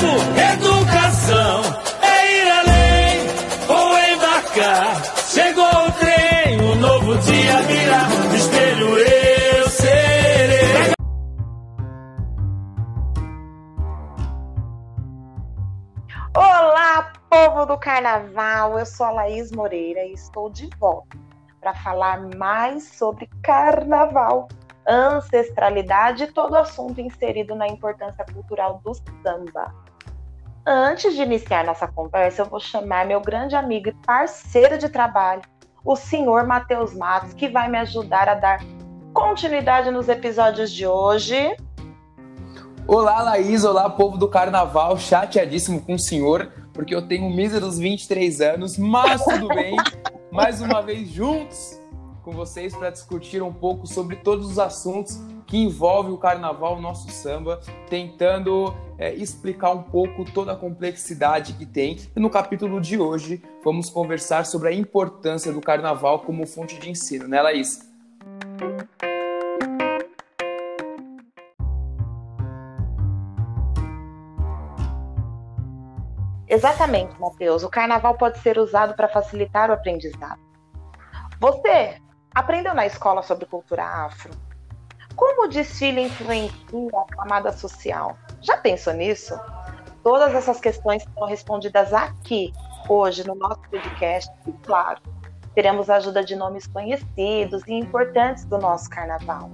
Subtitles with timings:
[0.00, 0.16] tempo,
[0.54, 1.60] educação
[2.02, 3.20] é ir além
[3.68, 5.04] ou embarcar.
[5.28, 8.08] Chegou o trem, um novo dia virá.
[8.34, 10.92] Espelho eu serei.
[16.34, 18.78] Olá, povo do carnaval!
[18.78, 21.18] Eu sou a Laís Moreira e estou de volta
[21.60, 24.48] para falar mais sobre carnaval,
[24.88, 29.89] ancestralidade e todo assunto inserido na importância cultural do samba.
[30.72, 35.42] Antes de iniciar nossa conversa, eu vou chamar meu grande amigo e parceiro de trabalho,
[35.84, 38.64] o senhor Matheus Matos, que vai me ajudar a dar
[39.12, 41.56] continuidade nos episódios de hoje.
[42.86, 43.64] Olá, Laís.
[43.64, 44.96] Olá, povo do carnaval.
[44.96, 49.74] Chateadíssimo com o senhor, porque eu tenho míseros 23 anos, mas tudo bem.
[50.30, 51.80] Mais uma vez juntos
[52.22, 56.80] com vocês para discutir um pouco sobre todos os assuntos que envolvem o carnaval, o
[56.80, 61.98] nosso samba, tentando é, explicar um pouco toda a complexidade que tem.
[62.14, 66.88] E no capítulo de hoje vamos conversar sobre a importância do carnaval como fonte de
[66.88, 67.80] ensino, né, Laís?
[76.46, 77.64] Exatamente, Matheus.
[77.64, 80.38] O carnaval pode ser usado para facilitar o aprendizado.
[81.40, 81.96] Você
[82.32, 84.49] aprendeu na escola sobre cultura afro?
[85.16, 88.16] Como o desfile influencia a camada social?
[88.40, 89.38] Já pensou nisso?
[90.02, 92.52] Todas essas questões serão respondidas aqui,
[92.88, 94.30] hoje, no nosso podcast.
[94.46, 95.00] E, claro,
[95.54, 99.50] teremos a ajuda de nomes conhecidos e importantes do nosso carnaval.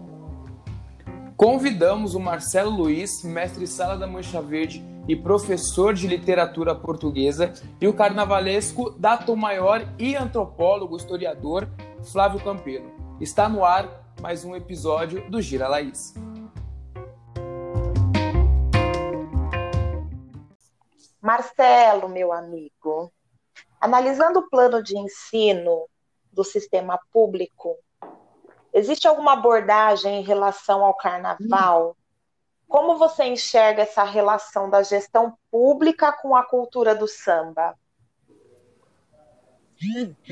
[1.36, 7.86] Convidamos o Marcelo Luiz, mestre sala da Mancha Verde e professor de literatura portuguesa, e
[7.86, 11.68] o carnavalesco Dato Maior e antropólogo historiador
[12.10, 12.90] Flávio Campelo.
[13.20, 16.14] Está no ar mais um episódio do Gira Laís.
[21.20, 23.12] Marcelo, meu amigo,
[23.80, 25.88] analisando o plano de ensino
[26.32, 27.76] do sistema público,
[28.72, 31.96] existe alguma abordagem em relação ao carnaval?
[32.68, 37.74] Como você enxerga essa relação da gestão pública com a cultura do samba?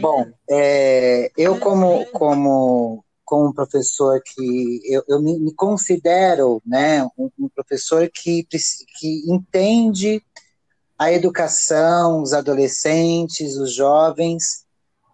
[0.01, 7.31] Bom, é, eu como, como, como professor que eu, eu me, me, considero né, um,
[7.39, 8.47] um, professor que,
[8.99, 10.23] que entende
[10.99, 14.65] a educação, os adolescentes, os jovens,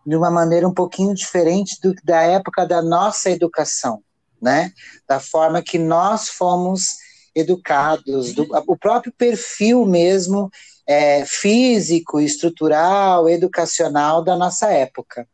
[0.04, 4.02] de uma maneira um pouquinho diferente do, da época da nossa educação,
[4.40, 4.72] né?
[5.06, 6.98] Da forma que nós fomos
[7.34, 10.50] educados, do, o próprio perfil mesmo
[10.86, 15.28] é, físico, estrutural, educacional da nossa época.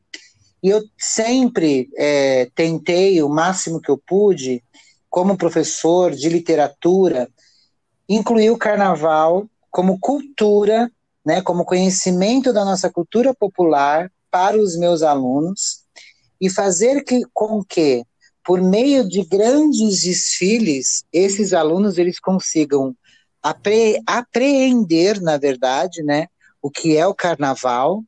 [0.62, 4.62] E eu sempre é, tentei, o máximo que eu pude,
[5.08, 7.28] como professor de literatura,
[8.08, 10.90] incluir o carnaval como cultura,
[11.24, 15.82] né, como conhecimento da nossa cultura popular para os meus alunos
[16.40, 18.04] e fazer que, com que
[18.44, 22.94] por meio de grandes desfiles, esses alunos eles consigam
[23.42, 26.26] apre apreender, na verdade, né,
[26.62, 28.02] o que é o carnaval,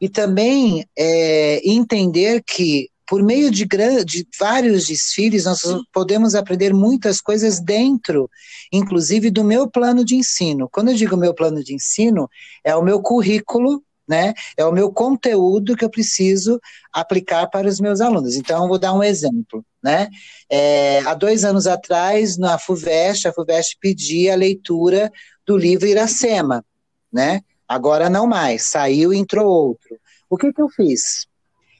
[0.00, 5.60] e também é, entender que por meio de, de, vários desfiles, nós
[5.92, 8.30] podemos aprender muitas coisas dentro,
[8.72, 10.68] inclusive do meu plano de ensino.
[10.72, 12.28] Quando eu digo meu plano de ensino,
[12.64, 14.34] é o meu currículo né?
[14.56, 16.60] É o meu conteúdo que eu preciso
[16.92, 18.36] aplicar para os meus alunos.
[18.36, 20.08] Então, eu vou dar um exemplo, né?
[20.50, 25.10] É, há dois anos atrás, na FUVEST, a FUVEST pedia a leitura
[25.46, 26.64] do livro Iracema,
[27.12, 27.40] né?
[27.68, 29.96] Agora não mais, saiu e entrou outro.
[30.28, 31.26] O que, que eu fiz?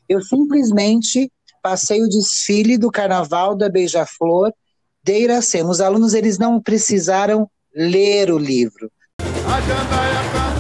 [0.09, 1.31] Eu simplesmente
[1.63, 4.53] passei o desfile do Carnaval da Beija-Flor
[5.03, 5.71] de Iracema.
[5.71, 8.91] Os alunos, eles não precisaram ler o livro.
[9.19, 10.54] A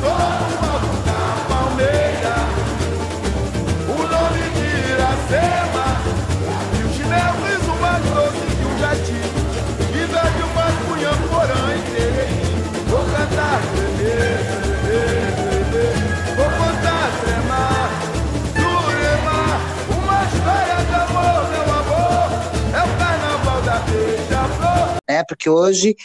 [25.24, 25.26] né?
[25.28, 25.96] Porque hoje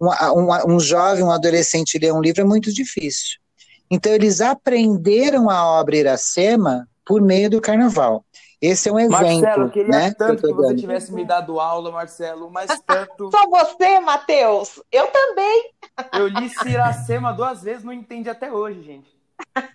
[0.00, 3.38] um, um, um jovem, um adolescente ler um livro é muito difícil.
[3.90, 8.24] Então eles aprenderam a obra Iracema por meio do carnaval.
[8.60, 9.22] Esse é um exemplo.
[9.22, 13.30] Marcelo, eu queria né, tanto que, que você tivesse me dado aula, Marcelo, mas tanto.
[13.30, 14.82] Só você, Matheus?
[14.90, 15.70] Eu também.
[16.14, 19.15] Eu li Iracema duas vezes, não entendi até hoje, gente.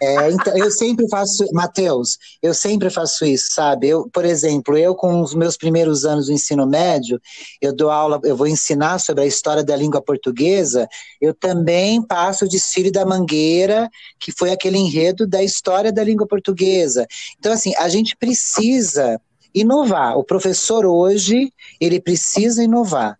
[0.02, 3.90] É, então, eu sempre faço, Matheus, eu sempre faço isso, sabe?
[3.90, 7.20] Eu, por exemplo, eu com os meus primeiros anos do ensino médio,
[7.62, 10.88] eu dou aula, eu vou ensinar sobre a história da língua portuguesa,
[11.20, 16.28] eu também passo o desfile da Mangueira, que foi aquele enredo da história da língua
[16.28, 17.08] portuguesa.
[17.40, 19.20] Então, assim, a gente precisa
[19.54, 20.18] inovar.
[20.18, 23.18] O professor hoje, ele precisa inovar.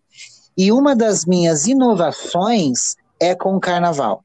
[0.56, 4.24] E uma das minhas inovações é com o carnaval.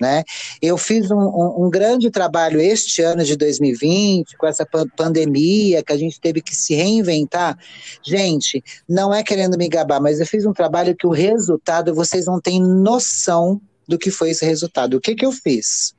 [0.00, 0.22] Né?
[0.62, 4.64] Eu fiz um, um, um, grande trabalho este ano de 2020, com essa
[4.96, 7.58] pandemia, que a gente teve que se reinventar.
[8.02, 12.26] Gente, não é querendo me gabar, mas eu fiz um trabalho que o resultado, vocês
[12.26, 14.94] não têm noção do que foi esse resultado.
[14.94, 15.94] O que, que eu fiz?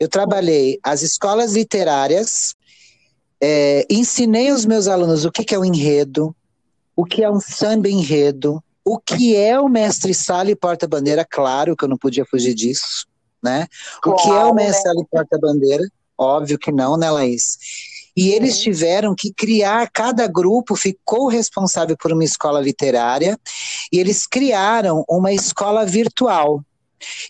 [0.00, 2.56] Eu trabalhei as escolas literárias,
[3.40, 6.34] é, ensinei os meus alunos o que, que é o enredo,
[6.96, 11.76] o que é um samba enredo, o que é o mestre sala e porta-bandeira, claro
[11.76, 13.06] que eu não podia fugir disso
[13.42, 13.66] né?
[14.04, 15.04] O que é o mestre né?
[15.10, 15.84] porta-bandeira?
[16.16, 17.58] Óbvio que não, né, Laís?
[18.16, 18.62] E eles uhum.
[18.62, 23.38] tiveram que criar, cada grupo ficou responsável por uma escola literária,
[23.90, 26.62] e eles criaram uma escola virtual.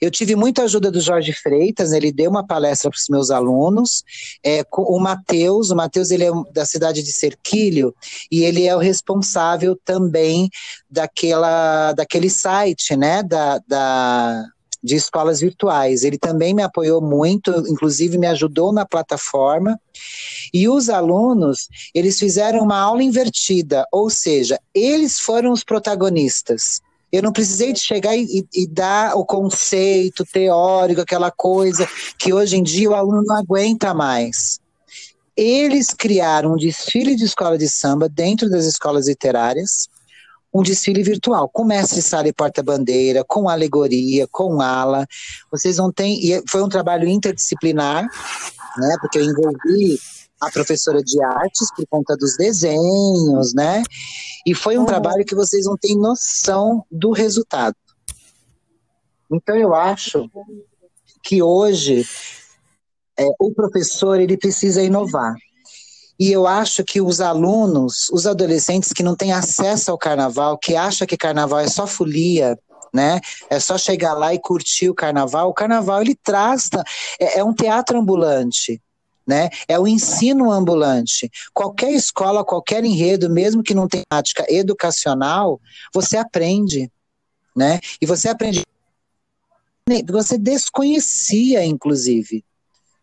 [0.01, 4.05] Eu tive muita ajuda do Jorge Freitas, ele deu uma palestra para os meus alunos.
[4.45, 7.95] É, o Matheus, o Matheus ele é da cidade de Serquilho
[8.31, 10.51] e ele é o responsável também
[10.91, 14.45] daquela, daquele site, né, da, da
[14.83, 16.03] de escolas virtuais.
[16.03, 19.79] Ele também me apoiou muito, inclusive me ajudou na plataforma.
[20.53, 26.81] E os alunos, eles fizeram uma aula invertida, ou seja, eles foram os protagonistas.
[27.13, 31.87] Eu não precisei de chegar e, e, dar o conceito teórico, aquela coisa
[32.19, 34.59] que hoje em dia o aluno não aguenta mais.
[35.37, 39.89] Eles criaram um desfile de escola de samba dentro das escolas literárias,
[40.53, 45.07] um desfile virtual, com mestre sala e porta-bandeira, com alegoria, com ala.
[45.51, 46.19] Vocês não têm.
[46.23, 48.97] E foi um trabalho interdisciplinar, né?
[49.01, 49.99] Porque eu envolvi
[50.41, 53.83] a professora de artes por conta dos desenhos, né?
[54.47, 54.87] E foi um uhum.
[54.87, 57.77] trabalho que vocês não têm noção do resultado.
[59.31, 60.29] Então eu acho
[61.23, 62.05] que hoje
[63.19, 65.35] é, o professor ele precisa inovar.
[66.23, 70.77] E eu acho que os alunos, os adolescentes que não têm acesso ao carnaval, que
[70.77, 72.57] acham que carnaval é só folia,
[72.95, 73.19] né?
[73.51, 75.49] É só chegar lá e curtir o carnaval.
[75.49, 76.71] O carnaval ele traz,
[77.19, 78.81] é, é um teatro ambulante.
[79.27, 79.51] Né?
[79.67, 81.29] É o ensino ambulante.
[81.53, 85.61] Qualquer escola, qualquer enredo, mesmo que não tenha prática educacional,
[85.93, 86.89] você aprende,
[87.57, 87.81] né?
[88.01, 88.65] E você aprende,
[90.09, 92.45] você desconhecia, inclusive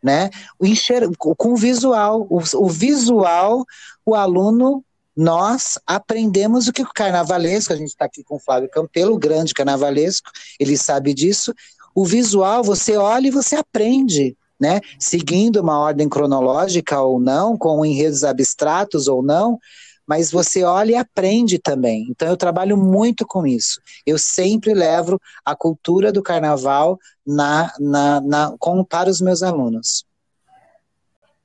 [0.01, 0.29] né?
[0.61, 1.09] Enxer...
[1.17, 3.65] Com o visual, o, o visual,
[4.05, 4.83] o aluno
[5.15, 9.19] nós aprendemos o que o carnavalesco, a gente está aqui com o Flávio Campelo, o
[9.19, 11.53] grande carnavalesco, ele sabe disso.
[11.93, 14.79] O visual, você olha e você aprende, né?
[14.97, 19.59] Seguindo uma ordem cronológica ou não, com enredos abstratos ou não,
[20.09, 22.07] mas você olha e aprende também.
[22.09, 23.79] Então eu trabalho muito com isso.
[24.03, 30.03] Eu sempre levo a cultura do carnaval na, na, na com, para os meus alunos.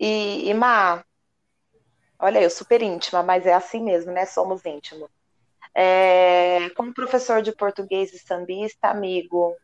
[0.01, 1.05] E, e Má,
[2.19, 4.25] olha, eu super íntima, mas é assim mesmo, né?
[4.25, 5.11] Somos íntimos.
[5.75, 9.55] É, como professor de português e sambista, amigo,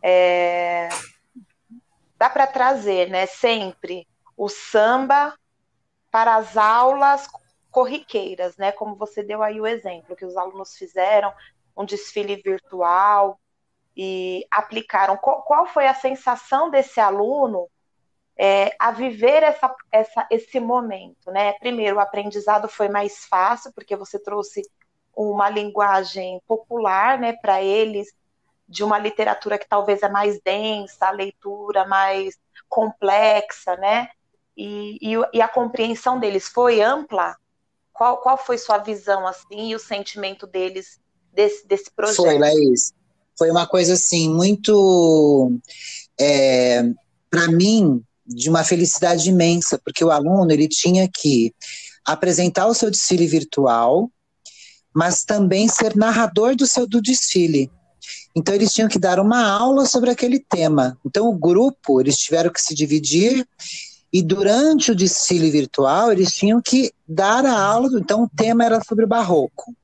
[0.00, 0.88] é,
[2.16, 5.34] dá para trazer, né, sempre o samba
[6.08, 7.26] para as aulas
[7.72, 8.70] corriqueiras, né?
[8.70, 11.32] Como você deu aí o exemplo, que os alunos fizeram
[11.76, 13.40] um desfile virtual
[13.96, 15.16] e aplicaram.
[15.16, 17.68] Qual, qual foi a sensação desse aluno
[18.36, 21.54] é, a viver essa, essa, esse momento, né?
[21.54, 24.62] Primeiro, o aprendizado foi mais fácil, porque você trouxe
[25.14, 28.08] uma linguagem popular, né, para eles,
[28.66, 32.38] de uma literatura que talvez é mais densa, a leitura mais
[32.68, 34.08] complexa, né?
[34.56, 37.36] E, e, e a compreensão deles foi ampla
[37.92, 40.98] qual, qual foi sua visão assim e o sentimento deles
[41.32, 42.16] desse, desse projeto?
[42.16, 42.92] Foi, Laís.
[43.38, 45.52] Foi uma coisa assim muito
[46.18, 46.82] é,
[47.30, 51.54] para mim de uma felicidade imensa, porque o aluno ele tinha que
[52.04, 54.10] apresentar o seu desfile virtual,
[54.94, 57.70] mas também ser narrador do seu do desfile.
[58.34, 60.98] Então eles tinham que dar uma aula sobre aquele tema.
[61.04, 63.46] Então o grupo eles tiveram que se dividir
[64.12, 68.82] e durante o desfile virtual, eles tinham que dar a aula, então o tema era
[68.84, 69.74] sobre o barroco.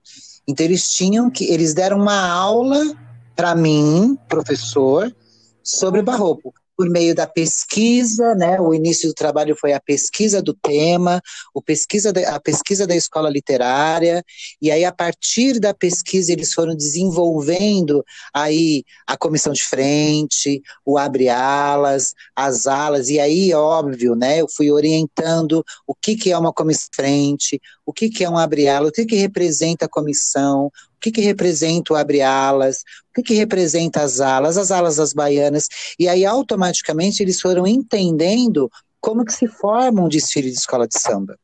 [0.46, 2.94] Então eles tinham que, eles deram uma aula
[3.34, 5.14] para mim, professor,
[5.62, 6.52] sobre barroco.
[6.78, 8.60] Por meio da pesquisa, né?
[8.60, 11.20] O início do trabalho foi a pesquisa do tema,
[11.52, 14.22] o pesquisa de, a pesquisa da escola literária,
[14.62, 20.96] e aí a partir da pesquisa eles foram desenvolvendo aí a comissão de frente, o
[20.96, 24.40] abre alas, as alas, e aí óbvio, né?
[24.40, 28.28] Eu fui orientando o que que é uma comissão de frente, o que que é
[28.28, 32.82] um abre alas, o que que representa a comissão, o que, que representa o abre-alas,
[33.08, 35.68] o que, que representa as alas, as alas das baianas,
[35.98, 41.00] e aí automaticamente eles foram entendendo como que se forma um desfile de escola de
[41.00, 41.38] samba.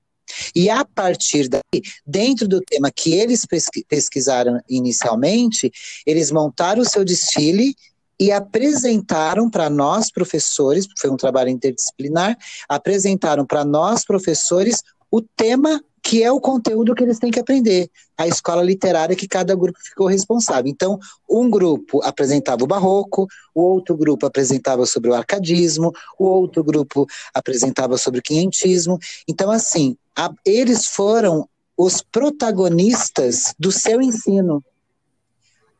[0.54, 3.46] E a partir daí, dentro do tema que eles
[3.88, 5.72] pesquisaram inicialmente,
[6.04, 7.74] eles montaram o seu desfile
[8.20, 12.36] e apresentaram para nós professores, foi um trabalho interdisciplinar,
[12.68, 17.90] apresentaram para nós professores o tema que é o conteúdo que eles têm que aprender,
[18.16, 20.70] a escola literária que cada grupo ficou responsável.
[20.70, 26.62] Então, um grupo apresentava o barroco, o outro grupo apresentava sobre o arcadismo, o outro
[26.62, 28.98] grupo apresentava sobre o quinhentismo.
[29.26, 34.62] Então, assim, a, eles foram os protagonistas do seu ensino.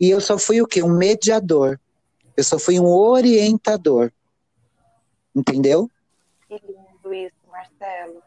[0.00, 0.82] E eu só fui o quê?
[0.82, 1.78] Um mediador.
[2.34, 4.10] Eu só fui um orientador.
[5.36, 5.86] Entendeu?
[6.48, 8.23] Que lindo isso, Marcelo.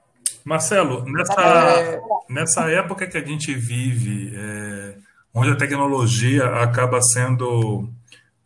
[0.48, 4.96] Marcelo, nessa, nessa época que a gente vive, é,
[5.34, 7.90] onde a tecnologia acaba sendo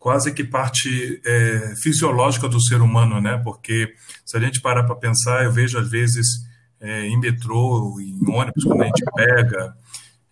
[0.00, 3.40] quase que parte é, fisiológica do ser humano, né?
[3.44, 3.94] Porque
[4.26, 6.26] se a gente parar para pensar, eu vejo às vezes
[6.80, 9.72] é, em metrô, em ônibus, quando a gente pega,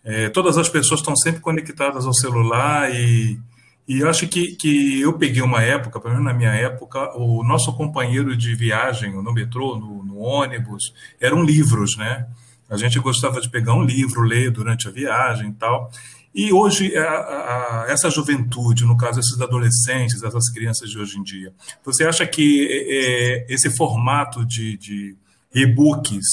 [0.03, 3.39] é, todas as pessoas estão sempre conectadas ao celular e
[3.87, 7.43] e eu acho que, que eu peguei uma época, pelo menos na minha época, o
[7.43, 12.27] nosso companheiro de viagem no metrô, no, no ônibus, eram livros, né?
[12.69, 15.91] A gente gostava de pegar um livro, ler durante a viagem e tal.
[16.33, 21.23] E hoje, a, a, essa juventude, no caso, esses adolescentes, essas crianças de hoje em
[21.23, 25.17] dia, você acha que é, esse formato de, de
[25.53, 26.25] e-books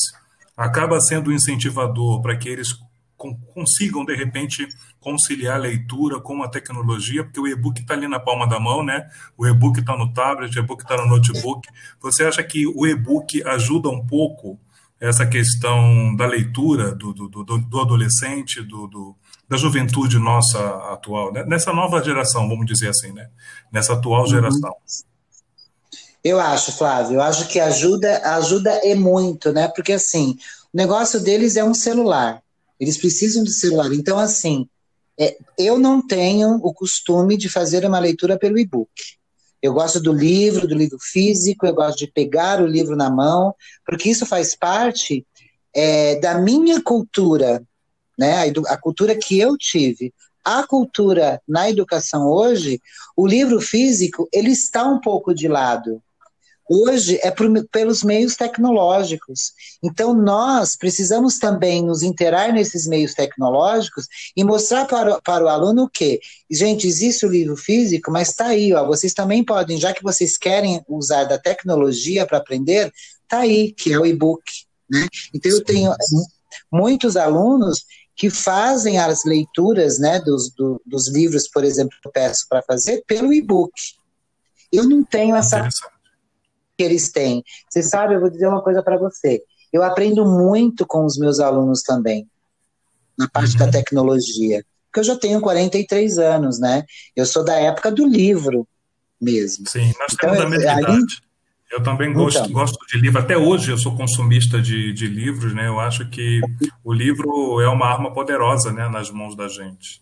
[0.57, 2.69] acaba sendo um incentivador para que eles
[3.18, 4.66] consigam, de repente,
[5.00, 8.84] conciliar a leitura com a tecnologia, porque o e-book está ali na palma da mão,
[8.84, 9.08] né?
[9.37, 11.68] O e-book está no tablet, o e-book está no notebook.
[12.00, 14.58] Você acha que o e-book ajuda um pouco
[15.00, 19.16] essa questão da leitura do, do, do, do adolescente, do, do,
[19.48, 20.58] da juventude nossa
[20.92, 21.44] atual, né?
[21.44, 23.28] nessa nova geração, vamos dizer assim, né?
[23.72, 24.26] Nessa atual uhum.
[24.26, 24.75] geração.
[26.22, 29.68] Eu acho, Flávio, eu acho que ajuda, ajuda e muito, né?
[29.68, 30.37] Porque assim,
[30.72, 32.42] o negócio deles é um celular.
[32.78, 33.92] Eles precisam de celular.
[33.92, 34.68] Então, assim,
[35.18, 38.90] é, eu não tenho o costume de fazer uma leitura pelo e-book.
[39.61, 43.52] Eu gosto do livro, do livro físico, eu gosto de pegar o livro na mão,
[43.85, 45.26] porque isso faz parte
[45.75, 47.62] é, da minha cultura,
[48.16, 48.49] né?
[48.49, 50.14] A, a cultura que eu tive.
[50.44, 52.80] A cultura na educação hoje,
[53.16, 56.00] o livro físico, ele está um pouco de lado
[56.68, 59.52] hoje é por, pelos meios tecnológicos.
[59.82, 64.06] Então, nós precisamos também nos interar nesses meios tecnológicos
[64.37, 66.20] e mostrar para, para o aluno o quê?
[66.50, 70.37] Gente, existe o livro físico, mas está aí, ó, vocês também podem, já que vocês
[70.37, 74.42] querem usar da tecnologia para aprender, está aí, que é o e-book.
[74.90, 75.06] Né?
[75.34, 75.94] Então, eu tenho
[76.70, 77.84] muitos alunos
[78.14, 82.62] que fazem as leituras né, dos, do, dos livros, por exemplo, que eu peço para
[82.62, 83.72] fazer, pelo e-book.
[84.72, 85.68] Eu não tenho essa
[86.78, 87.42] que eles têm.
[87.68, 89.42] Você sabe, eu vou dizer uma coisa para você.
[89.73, 92.26] Eu aprendo muito com os meus alunos também,
[93.18, 93.66] na parte uhum.
[93.66, 94.64] da tecnologia.
[94.87, 96.85] Porque eu já tenho 43 anos, né?
[97.14, 98.66] Eu sou da época do livro
[99.20, 99.68] mesmo.
[99.68, 100.82] Sim, nós então, temos a mesma ali...
[100.82, 101.28] idade.
[101.70, 102.52] Eu também gosto, então.
[102.52, 103.20] gosto de livro.
[103.20, 105.68] Até hoje eu sou consumista de, de livros, né?
[105.68, 106.40] Eu acho que
[106.82, 110.00] o livro é uma arma poderosa, né, nas mãos da gente.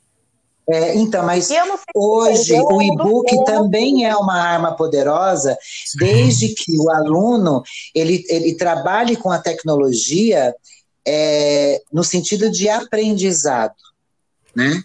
[0.69, 1.49] É, então, mas
[1.95, 5.99] hoje o e-book também é uma arma poderosa, Sim.
[5.99, 7.63] desde que o aluno
[7.95, 10.53] ele, ele trabalhe com a tecnologia
[11.07, 13.77] é, no sentido de aprendizado.
[14.57, 14.83] Né?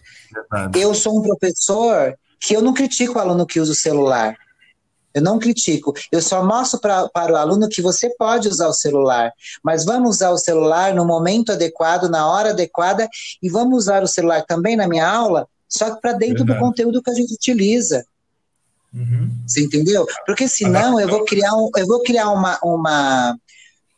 [0.76, 4.38] Eu sou um professor que eu não critico o aluno que usa o celular.
[5.14, 5.94] Eu não critico.
[6.12, 9.34] Eu só mostro pra, para o aluno que você pode usar o celular,
[9.64, 13.10] mas vamos usar o celular no momento adequado, na hora adequada,
[13.42, 16.60] e vamos usar o celular também na minha aula só que para dentro Verdade.
[16.60, 18.06] do conteúdo que a gente utiliza.
[18.94, 19.30] Uhum.
[19.48, 20.06] Você entendeu?
[20.26, 23.38] Porque senão eu vou criar, um, eu vou criar uma, uma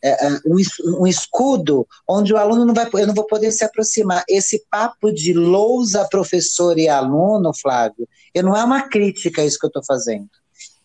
[0.02, 0.56] é, é, um,
[1.00, 4.22] um, escudo onde o aluno não vai, eu não vou poder se aproximar.
[4.28, 9.66] Esse papo de lousa professor e aluno, Flávio, eu não é uma crítica isso que
[9.66, 10.28] eu estou fazendo.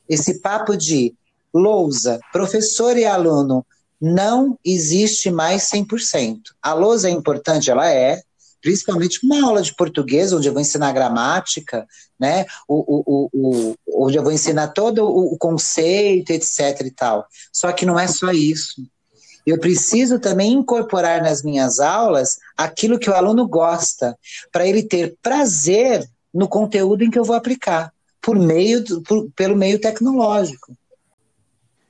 [0.08, 1.14] Esse papo de
[1.54, 3.64] lousa, professor e aluno,
[4.02, 6.40] não existe mais 100%.
[6.62, 8.24] A lousa é importante, ela é,
[8.62, 11.88] principalmente uma aula de português, onde eu vou ensinar gramática,
[12.20, 12.46] né?
[12.68, 13.76] O, o, o,
[14.06, 16.82] onde eu vou ensinar todo o, o conceito, etc.
[16.86, 17.26] e tal.
[17.54, 18.82] Só que não é só isso.
[19.46, 24.18] Eu preciso também incorporar nas minhas aulas aquilo que o aluno gosta,
[24.52, 29.56] para ele ter prazer no conteúdo em que eu vou aplicar, por meio por, pelo
[29.56, 30.74] meio tecnológico.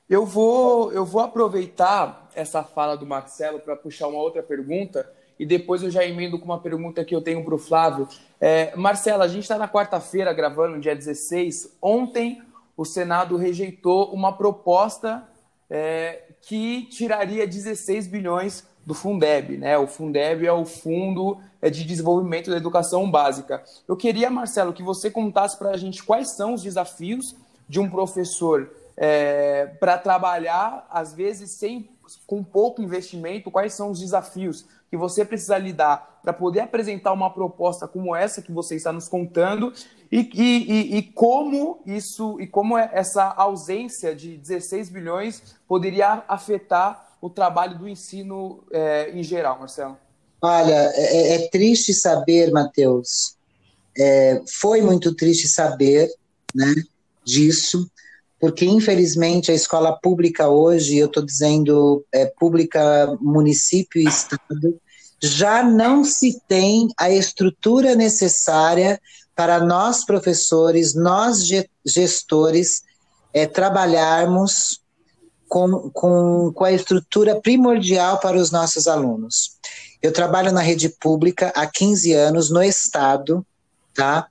[0.09, 5.07] Eu vou, eu vou aproveitar essa fala do Marcelo para puxar uma outra pergunta
[5.39, 8.07] e depois eu já emendo com uma pergunta que eu tenho para o Flávio.
[8.41, 11.77] É, Marcela, a gente está na quarta-feira gravando, dia 16.
[11.81, 12.43] Ontem
[12.75, 15.23] o Senado rejeitou uma proposta
[15.69, 19.57] é, que tiraria 16 bilhões do Fundeb.
[19.57, 19.77] Né?
[19.77, 23.63] O Fundeb é o Fundo é, de Desenvolvimento da Educação Básica.
[23.87, 27.35] Eu queria, Marcelo, que você contasse para a gente quais são os desafios
[27.67, 31.89] de um professor é, para trabalhar, às vezes, sem,
[32.25, 37.31] com pouco investimento, quais são os desafios que você precisa lidar para poder apresentar uma
[37.31, 39.73] proposta como essa que você está nos contando
[40.11, 47.17] e, e, e, como isso e como é essa ausência de 16 bilhões poderia afetar
[47.21, 49.97] o trabalho do ensino é, em geral, Marcelo?
[50.41, 53.35] Olha, é, é triste saber, Matheus,
[53.97, 56.09] é, foi muito triste saber
[56.55, 56.73] né,
[57.23, 57.89] disso,
[58.39, 64.79] porque infelizmente a escola pública hoje, eu estou dizendo é, pública município e estado,
[65.21, 68.99] já não se tem a estrutura necessária
[69.35, 71.45] para nós professores, nós
[71.85, 72.83] gestores,
[73.33, 74.81] é, trabalharmos
[75.47, 79.57] com, com, com a estrutura primordial para os nossos alunos.
[80.01, 83.45] Eu trabalho na rede pública há 15 anos, no Estado,
[83.93, 84.27] tá?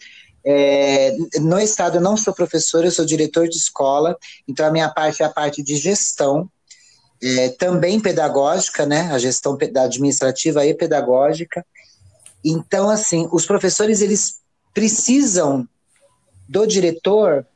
[0.51, 4.17] É, no Estado eu não sou professor, eu sou diretor de escola,
[4.49, 6.51] então a minha parte é a parte de gestão,
[7.23, 9.11] é, também pedagógica, né?
[9.13, 11.67] A gestão administrativa e pedagógica.
[12.43, 14.37] Então, assim, os professores eles
[14.73, 15.69] precisam
[16.49, 17.47] do diretor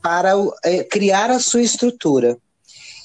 [0.00, 0.32] para
[0.64, 2.38] é, criar a sua estrutura.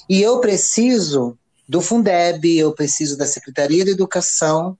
[0.08, 1.36] E eu preciso
[1.68, 4.78] do Fundeb, eu preciso da Secretaria de Educação,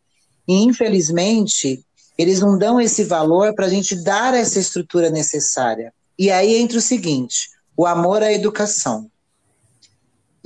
[0.49, 1.85] e infelizmente
[2.17, 5.93] eles não dão esse valor para a gente dar essa estrutura necessária.
[6.19, 9.11] E aí entra o seguinte: o amor à educação.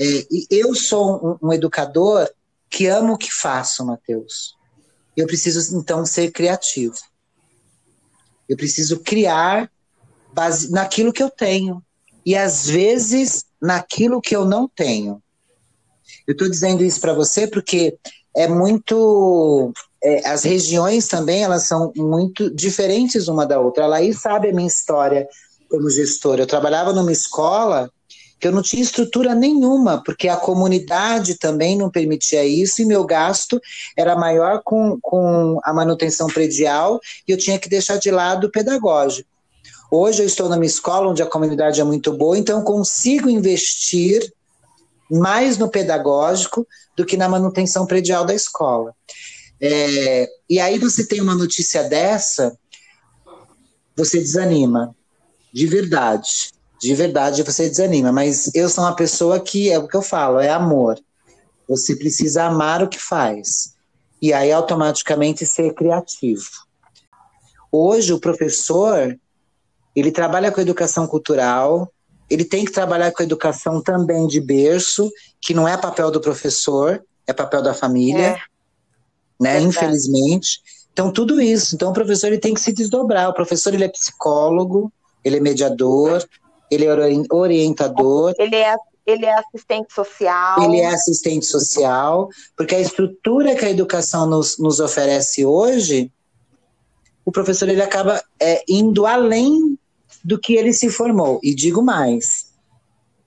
[0.01, 2.31] É, eu sou um, um, educador
[2.71, 4.57] que amo o que faço, Mateus.
[5.17, 6.97] Eu preciso então ser criativo.
[8.49, 9.71] Eu preciso criar
[10.33, 11.83] base naquilo que eu tenho
[12.25, 15.21] e às vezes naquilo que eu não tenho.
[16.27, 17.99] Eu estou dizendo isso para você porque
[18.37, 23.85] é muito é, as regiões também elas são muito diferentes uma da outra.
[23.85, 25.29] A Laís sabe a minha história
[25.69, 26.43] como gestora.
[26.43, 27.91] Eu trabalhava numa escola
[28.41, 33.05] que eu não tinha estrutura nenhuma, porque a comunidade também não permitia isso, e meu
[33.05, 33.61] gasto
[33.97, 38.51] era maior com, com a manutenção predial, e eu tinha que deixar de lado o
[38.51, 39.29] pedagógico.
[39.91, 44.33] Hoje eu estou numa escola onde a comunidade é muito boa, então consigo investir
[45.11, 48.95] mais no pedagógico do que na manutenção predial da escola.
[49.61, 52.57] É, e aí você tem uma notícia dessa,
[53.97, 54.95] você desanima,
[55.53, 56.53] de verdade.
[56.81, 60.39] De verdade você desanima, mas eu sou uma pessoa que é o que eu falo,
[60.39, 60.97] é amor.
[61.69, 63.75] Você precisa amar o que faz.
[64.23, 66.49] E aí automaticamente ser criativo.
[67.71, 69.19] Hoje o professor,
[69.95, 71.93] ele trabalha com educação cultural,
[72.31, 77.03] ele tem que trabalhar com educação também de berço, que não é papel do professor,
[77.27, 78.29] é papel da família.
[78.29, 78.41] É
[79.41, 79.61] né?
[79.61, 80.61] Infelizmente.
[80.93, 81.75] Então, tudo isso.
[81.75, 83.29] Então, o professor ele tem que se desdobrar.
[83.29, 84.93] O professor ele é psicólogo,
[85.25, 86.27] ele é mediador,
[86.71, 86.91] ele é
[87.31, 88.35] orientador.
[88.39, 88.75] Ele é,
[89.07, 90.63] ele é assistente social.
[90.63, 96.11] Ele é assistente social, porque a estrutura que a educação nos, nos oferece hoje,
[97.25, 99.79] o professor ele acaba é, indo além
[100.25, 101.39] do que ele se formou.
[101.43, 102.48] E digo mais,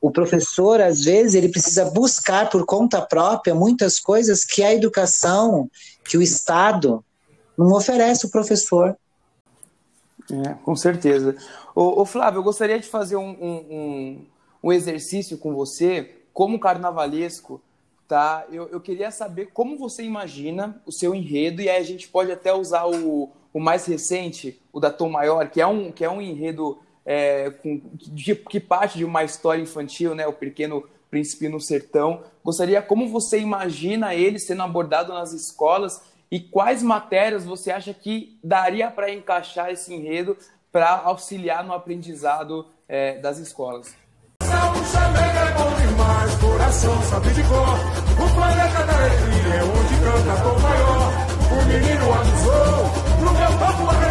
[0.02, 5.70] o professor, às vezes, ele precisa buscar por conta própria muitas coisas que a educação,
[6.04, 7.06] que o Estado
[7.56, 8.98] não oferece o professor.
[10.32, 11.36] É, com certeza.
[11.76, 14.26] Ô, Flávio, eu gostaria de fazer um, um,
[14.64, 17.62] um, exercício com você, como carnavalesco,
[18.08, 18.46] tá?
[18.52, 22.32] Eu, eu queria saber como você imagina o seu enredo, e aí a gente pode
[22.32, 26.10] até usar o, o mais recente, o da Tom Maior, que é um, que é
[26.10, 31.50] um enredo é, com, de, que parte de uma história infantil, né, o Pequeno Príncipe
[31.50, 32.24] no Sertão.
[32.44, 38.40] Gostaria como você imagina ele sendo abordado nas escolas e quais matérias você acha que
[38.42, 40.38] daria para encaixar esse enredo
[40.72, 43.94] para auxiliar no aprendizado é, das escolas.
[44.40, 44.46] O
[49.52, 49.64] é
[51.52, 54.11] o menino avisou pro meu papo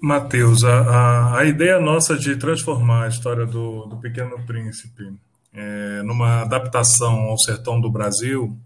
[0.00, 5.12] Mateus, a, a, a, ideia nossa de transformar a história do, do Pequeno Príncipe
[5.52, 8.56] é, numa adaptação ao sertão do Brasil,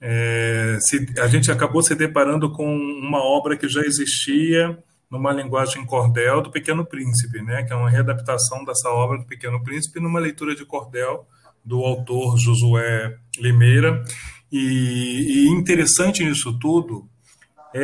[0.00, 4.78] é, se, a gente acabou se deparando com uma obra que já existia
[5.10, 9.62] numa linguagem cordel do Pequeno Príncipe, né, que é uma readaptação dessa obra do Pequeno
[9.62, 11.26] Príncipe numa leitura de cordel
[11.64, 14.04] do autor Josué Limeira.
[14.52, 17.08] E, e interessante nisso tudo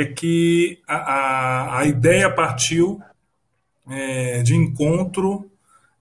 [0.01, 3.01] é que a, a, a ideia partiu
[3.89, 5.51] é, de encontro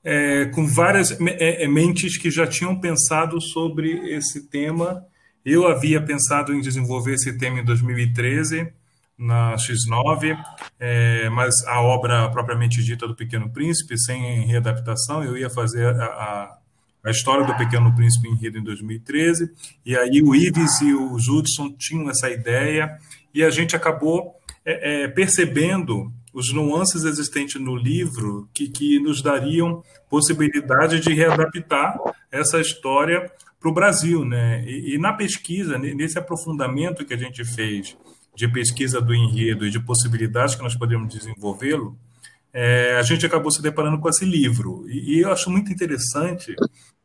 [0.03, 5.05] é, com várias é, é, mentes que já tinham pensado sobre esse tema.
[5.43, 8.71] Eu havia pensado em desenvolver esse tema em 2013
[9.17, 10.35] na X9,
[10.79, 16.05] é, mas a obra propriamente dita do Pequeno Príncipe, sem readaptação, eu ia fazer a,
[16.05, 16.57] a,
[17.03, 19.51] a história do Pequeno Príncipe em Rio em 2013,
[19.85, 22.97] e aí o Ives e o Judson tinham essa ideia,
[23.33, 29.21] e a gente acabou é, é, percebendo os nuances existentes no livro que, que nos
[29.21, 31.99] dariam possibilidade de readaptar
[32.31, 34.23] essa história para o Brasil.
[34.23, 34.63] Né?
[34.65, 37.97] E, e, na pesquisa, nesse aprofundamento que a gente fez
[38.35, 41.97] de pesquisa do enredo e de possibilidades que nós podemos desenvolvê-lo,
[42.53, 44.85] é, a gente acabou se deparando com esse livro.
[44.87, 46.55] E, e, eu acho muito interessante,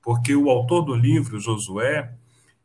[0.02, 2.12] porque o autor do livro, Josué,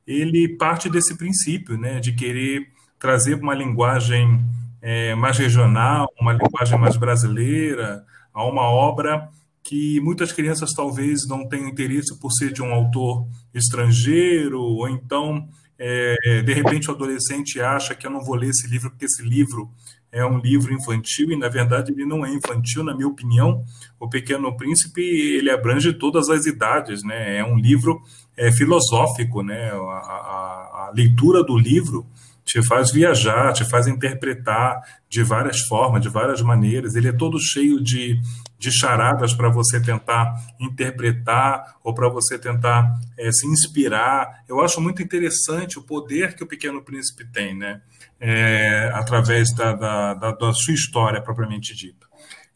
[0.06, 2.68] ele parte desse princípio, né, de querer
[3.02, 4.40] trazer uma linguagem
[4.80, 9.28] é, mais regional, uma linguagem mais brasileira, a uma obra
[9.64, 15.48] que muitas crianças talvez não tenham interesse por ser de um autor estrangeiro, ou então,
[15.80, 19.24] é, de repente, o adolescente acha que eu não vou ler esse livro porque esse
[19.24, 19.72] livro
[20.12, 23.64] é um livro infantil, e na verdade ele não é infantil, na minha opinião.
[24.00, 27.38] O Pequeno Príncipe, ele abrange todas as idades, né?
[27.38, 28.00] É um livro
[28.36, 29.72] é, filosófico, né?
[29.72, 32.06] A, a, a leitura do livro
[32.52, 36.96] te faz viajar, te faz interpretar de várias formas, de várias maneiras.
[36.96, 38.20] Ele é todo cheio de,
[38.60, 44.44] de charadas para você tentar interpretar ou para você tentar é, se inspirar.
[44.50, 47.80] Eu acho muito interessante o poder que o Pequeno Príncipe tem, né?
[48.20, 52.06] É, através da, da, da, da sua história propriamente dita.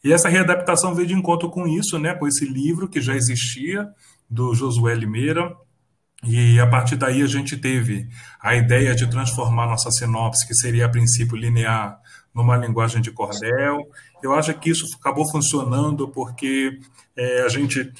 [0.04, 2.12] E essa readaptação veio de encontro com isso, né?
[2.12, 3.88] Com esse livro que já existia
[4.28, 5.56] do Josué Limeira,
[6.26, 8.08] e a partir daí a gente teve
[8.40, 11.98] a ideia de transformar nossa sinopse, que seria a princípio linear,
[12.34, 13.78] numa linguagem de cordel.
[14.22, 16.78] Eu acho que isso acabou funcionando porque
[17.16, 17.90] é, a gente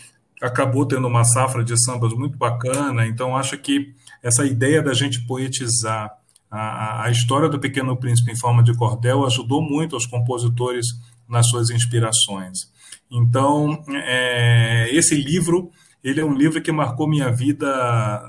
[0.43, 5.27] acabou tendo uma safra de sambas muito bacana, então acho que essa ideia da gente
[5.27, 6.11] poetizar
[6.51, 10.87] a, a história do Pequeno Príncipe em forma de cordel ajudou muito aos compositores
[11.29, 12.71] nas suas inspirações.
[13.11, 15.71] Então, é, esse livro
[16.07, 17.67] ele é um livro que marcou minha vida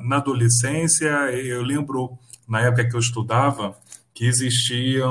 [0.04, 1.10] na adolescência.
[1.32, 2.18] Eu lembro,
[2.50, 3.78] na época que eu estudava,
[4.16, 5.04] que existia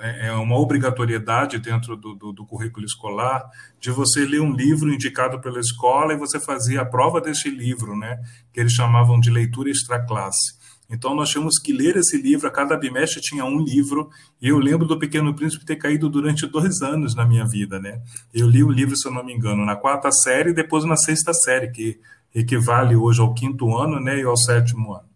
[0.00, 3.42] é, é, uma obrigatoriedade dentro do, do, do, currículo escolar
[3.80, 7.96] de você ler um livro indicado pela escola e você fazia a prova desse livro,
[7.96, 8.20] né,
[8.52, 10.54] que eles chamavam de leitura extraclasse.
[10.88, 14.08] Então nós tínhamos que ler esse livro, a cada bimestre tinha um livro,
[14.40, 18.00] e eu lembro do Pequeno Príncipe ter caído durante dois anos na minha vida, né?
[18.32, 20.96] Eu li o livro, se eu não me engano, na quarta série e depois na
[20.96, 21.98] sexta série, que
[22.34, 25.08] equivale hoje ao quinto ano, né, e ao sétimo ano.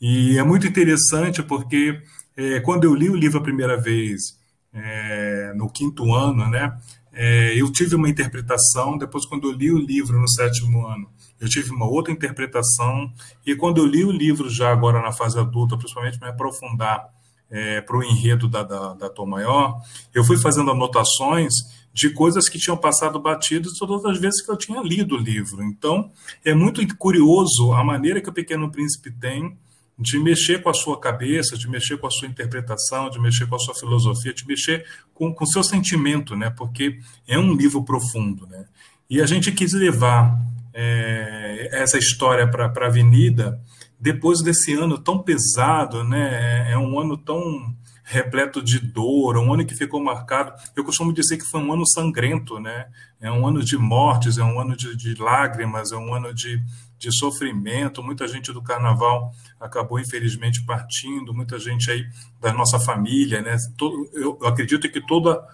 [0.00, 2.00] E é muito interessante porque
[2.36, 4.38] é, quando eu li o livro a primeira vez,
[4.72, 6.76] é, no quinto ano, né,
[7.12, 11.08] é, eu tive uma interpretação, depois quando eu li o livro no sétimo ano,
[11.40, 13.12] eu tive uma outra interpretação,
[13.46, 17.08] e quando eu li o livro já agora na fase adulta, principalmente me aprofundar
[17.50, 19.80] é, para o enredo da, da, da Tom Maior,
[20.14, 21.54] eu fui fazendo anotações
[21.92, 25.62] de coisas que tinham passado batidas todas as vezes que eu tinha lido o livro.
[25.64, 26.10] Então,
[26.44, 29.56] é muito curioso a maneira que o Pequeno Príncipe tem
[29.98, 33.56] de mexer com a sua cabeça, de mexer com a sua interpretação, de mexer com
[33.56, 36.50] a sua filosofia, de mexer com o seu sentimento, né?
[36.50, 38.66] Porque é um livro profundo, né?
[39.10, 40.38] E a gente quis levar
[40.80, 43.60] é, essa história para a Avenida
[43.98, 46.70] depois desse ano tão pesado, né?
[46.70, 50.52] É um ano tão repleto de dor, um ano que ficou marcado.
[50.76, 52.86] Eu costumo dizer que foi um ano sangrento, né?
[53.20, 56.62] É um ano de mortes, é um ano de, de lágrimas, é um ano de,
[56.96, 58.00] de sofrimento.
[58.00, 62.06] Muita gente do carnaval acabou infelizmente partindo, muita gente aí
[62.40, 63.56] da nossa família, né?
[63.76, 65.44] Todo, eu acredito que toda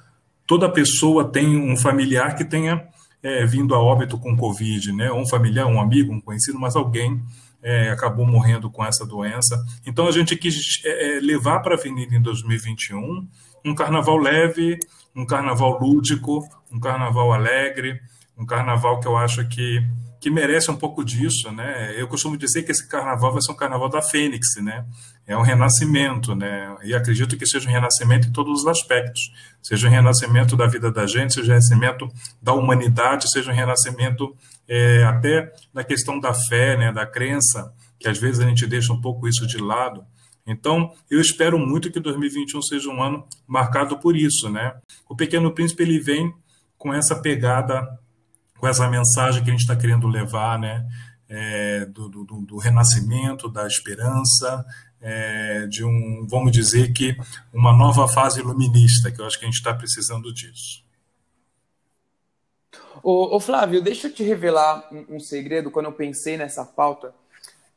[0.47, 2.87] toda pessoa tem um familiar que tenha
[3.25, 5.11] é, vindo a óbito com Covid, né?
[5.11, 7.25] Um familiar, um amigo, um conhecido, mas alguém
[7.63, 9.57] é, acabou morrendo com essa doença.
[9.87, 13.27] Então a gente quis é, é levar para a Avenida em 2021
[13.65, 14.79] um carnaval leve,
[15.17, 17.99] um carnaval lúdico, um carnaval alegre,
[18.37, 19.81] um carnaval que eu acho que
[20.25, 21.93] que merece um pouco disso, né?
[22.01, 24.87] Eu costumo dizer que esse carnaval vai ser um carnaval da Fênix, né?
[25.27, 26.75] É um renascimento, né?
[26.83, 29.21] E acredito que seja um renascimento em todos os aspectos.
[29.63, 32.09] Seja um renascimento da vida da gente, seja um renascimento
[32.41, 34.35] da humanidade, seja um renascimento
[34.67, 36.91] é, até da questão da fé, né?
[36.91, 40.07] Da crença, que às vezes a gente deixa um pouco isso de lado.
[40.47, 44.73] Então, eu espero muito que 2021 seja um ano marcado por isso, né?
[45.07, 46.33] O Pequeno Príncipe ele vem
[46.79, 47.87] com essa pegada
[48.65, 50.89] com essa mensagem que a gente está querendo levar, né?
[51.29, 54.65] É, do, do, do, renascimento, da esperança,
[55.03, 57.15] é, de um, vamos dizer que,
[57.53, 60.83] uma nova fase iluminista, que eu acho que a gente está precisando disso.
[63.03, 67.15] Ô, ô, Flávio, deixa eu te revelar um, um segredo quando eu pensei nessa pauta.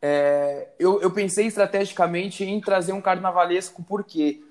[0.01, 4.41] É, eu, eu pensei estrategicamente em trazer um carnavalesco, porque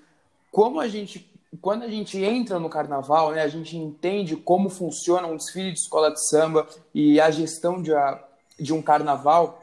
[0.52, 5.26] como a gente quando a gente entra no carnaval, né, a gente entende como funciona
[5.26, 8.22] um desfile de escola de samba e a gestão de, a,
[8.58, 9.60] de um carnaval,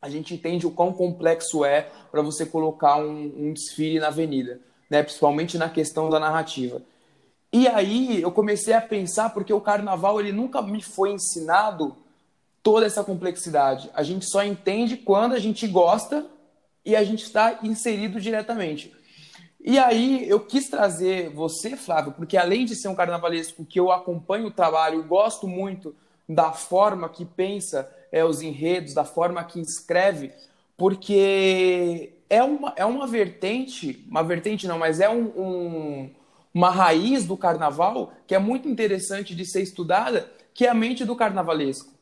[0.00, 4.60] a gente entende o quão complexo é para você colocar um, um, desfile na avenida,
[4.90, 6.82] né, principalmente na questão da narrativa.
[7.52, 11.96] E aí eu comecei a pensar, porque o carnaval ele nunca me foi ensinado
[12.62, 13.90] toda essa complexidade.
[13.94, 16.26] A gente só entende quando a gente gosta
[16.84, 18.94] e a gente está inserido diretamente.
[19.66, 23.90] E aí eu quis trazer você, Flávio, porque além de ser um carnavalesco que eu
[23.90, 25.92] acompanho o trabalho, gosto muito
[26.28, 30.30] da forma que pensa é, os enredos, da forma que escreve,
[30.76, 36.10] porque é uma, é uma vertente, uma vertente não, mas é um, um,
[36.54, 41.04] uma raiz do carnaval que é muito interessante de ser estudada, que é a mente
[41.04, 41.92] do carnavalesco.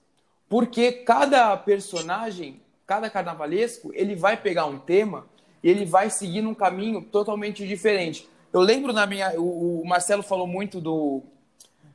[0.50, 5.24] Porque cada personagem, cada carnavalesco, ele vai pegar um tema
[5.64, 8.28] e ele vai seguir num caminho totalmente diferente.
[8.52, 9.32] Eu lembro na minha.
[9.40, 11.22] O, o Marcelo falou muito do,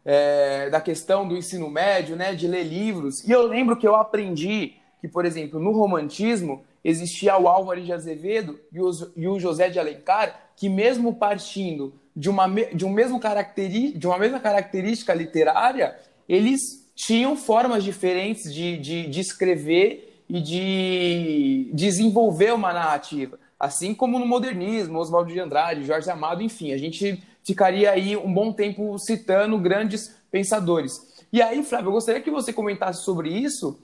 [0.04, 3.24] é, da questão do ensino médio, né, de ler livros.
[3.24, 7.94] E eu lembro que eu aprendi que, por exemplo, no romantismo existia o Álvaro de
[7.94, 12.90] Azevedo e o, e o José de Alencar, que mesmo partindo de uma, de, um
[12.90, 15.96] mesmo caracteri, de uma mesma característica literária,
[16.28, 23.40] eles tinham formas diferentes de, de, de escrever e de desenvolver uma narrativa.
[23.60, 28.34] Assim como no modernismo, Oswaldo de Andrade, Jorge Amado, enfim, a gente ficaria aí um
[28.34, 31.26] bom tempo citando grandes pensadores.
[31.32, 33.78] E aí, Flávio, eu gostaria que você comentasse sobre isso,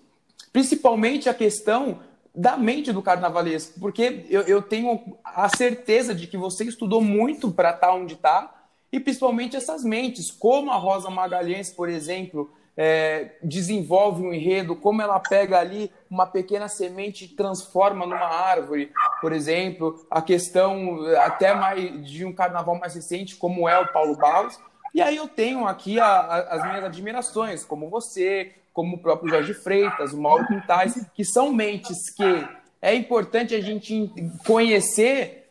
[0.54, 2.00] principalmente a questão
[2.34, 7.52] da mente do carnavalesco, porque eu, eu tenho a certeza de que você estudou muito
[7.52, 12.52] para estar tá onde está, e principalmente essas mentes, como a Rosa Magalhães, por exemplo,
[12.78, 18.92] é, desenvolve um enredo, como ela pega ali uma pequena semente e transforma numa árvore,
[19.22, 24.16] por exemplo, a questão até mais de um carnaval mais recente, como é o Paulo
[24.18, 24.60] Barros.
[24.94, 29.30] E aí eu tenho aqui a, a, as minhas admirações, como você, como o próprio
[29.30, 32.48] Jorge Freitas, o Mauro Quintais, que são mentes que
[32.82, 34.12] é importante a gente
[34.46, 35.45] conhecer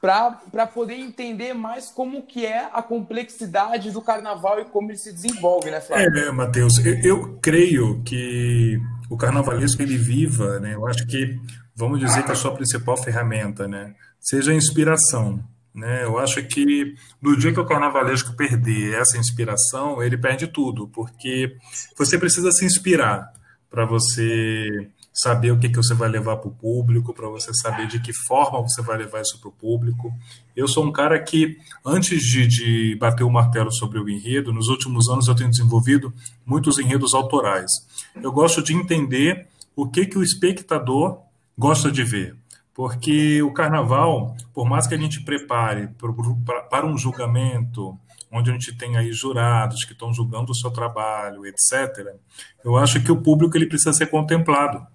[0.00, 5.12] para poder entender mais como que é a complexidade do carnaval e como ele se
[5.12, 6.18] desenvolve, né, Flávio?
[6.18, 10.74] É, Matheus, eu, eu, creio que o carnavalesco ele viva, né?
[10.74, 11.38] Eu acho que
[11.76, 16.02] vamos dizer que a sua principal ferramenta, né, seja a inspiração, né?
[16.02, 21.56] Eu acho que no dia que o carnavalesco perder essa inspiração, ele perde tudo, porque
[21.96, 23.30] você precisa se inspirar
[23.70, 27.86] para você saber o que, que você vai levar para o público, para você saber
[27.86, 30.12] de que forma você vai levar isso para o público.
[30.56, 34.68] Eu sou um cara que, antes de, de bater o martelo sobre o enredo, nos
[34.68, 36.12] últimos anos eu tenho desenvolvido
[36.46, 37.70] muitos enredos autorais.
[38.14, 41.18] Eu gosto de entender o que, que o espectador
[41.58, 42.36] gosta de ver.
[42.72, 45.88] Porque o carnaval, por mais que a gente prepare
[46.70, 47.98] para um julgamento,
[48.32, 52.14] onde a gente tem aí jurados que estão julgando o seu trabalho, etc.,
[52.64, 54.86] eu acho que o público ele precisa ser contemplado.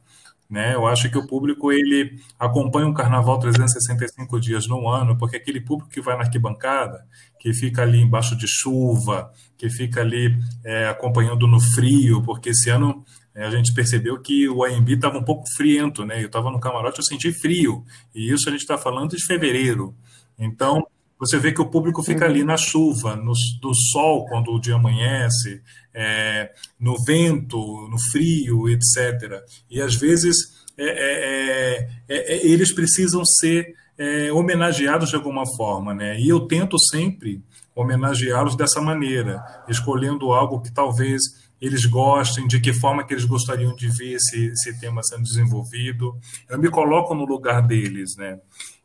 [0.49, 0.75] Né?
[0.75, 5.59] Eu acho que o público ele acompanha um carnaval 365 dias no ano, porque aquele
[5.59, 7.03] público que vai na arquibancada,
[7.39, 12.69] que fica ali embaixo de chuva, que fica ali é, acompanhando no frio, porque esse
[12.69, 13.03] ano
[13.33, 16.21] é, a gente percebeu que o AMB estava um pouco friento, né?
[16.21, 19.95] Eu estava no camarote, eu senti frio, e isso a gente está falando de fevereiro.
[20.37, 20.85] Então,
[21.19, 24.75] você vê que o público fica ali na chuva, no, no sol quando o dia
[24.75, 25.61] amanhece,
[25.95, 29.41] é, no vento, no frio, etc.
[29.69, 30.35] E às vezes
[30.77, 36.19] é, é, é, é eles precisam ser é, homenageados de alguma forma, né?
[36.19, 37.41] E eu tento sempre
[37.73, 41.21] homenageá-los dessa maneira, escolhendo algo que talvez
[41.61, 46.17] eles gostem, de que forma que eles gostariam de ver esse, esse tema sendo desenvolvido.
[46.49, 48.39] Eu me coloco no lugar deles, né?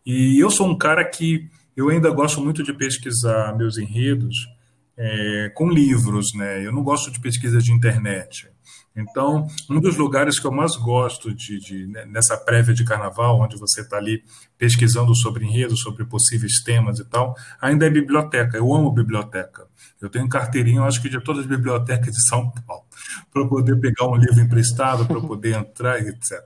[0.07, 4.37] E eu sou um cara que eu ainda gosto muito de pesquisar meus enredos
[5.03, 6.65] é, com livros, né?
[6.65, 8.51] Eu não gosto de pesquisa de internet.
[8.95, 13.41] Então, um dos lugares que eu mais gosto de, de né, nessa prévia de carnaval,
[13.41, 14.23] onde você está ali
[14.59, 18.59] pesquisando sobre enredo, sobre possíveis temas e tal, ainda é biblioteca.
[18.59, 19.67] Eu amo biblioteca.
[20.03, 22.85] Eu tenho carteirinha, acho que de todas as bibliotecas de São Paulo,
[23.33, 26.39] para poder pegar um livro emprestado, para poder entrar, etc.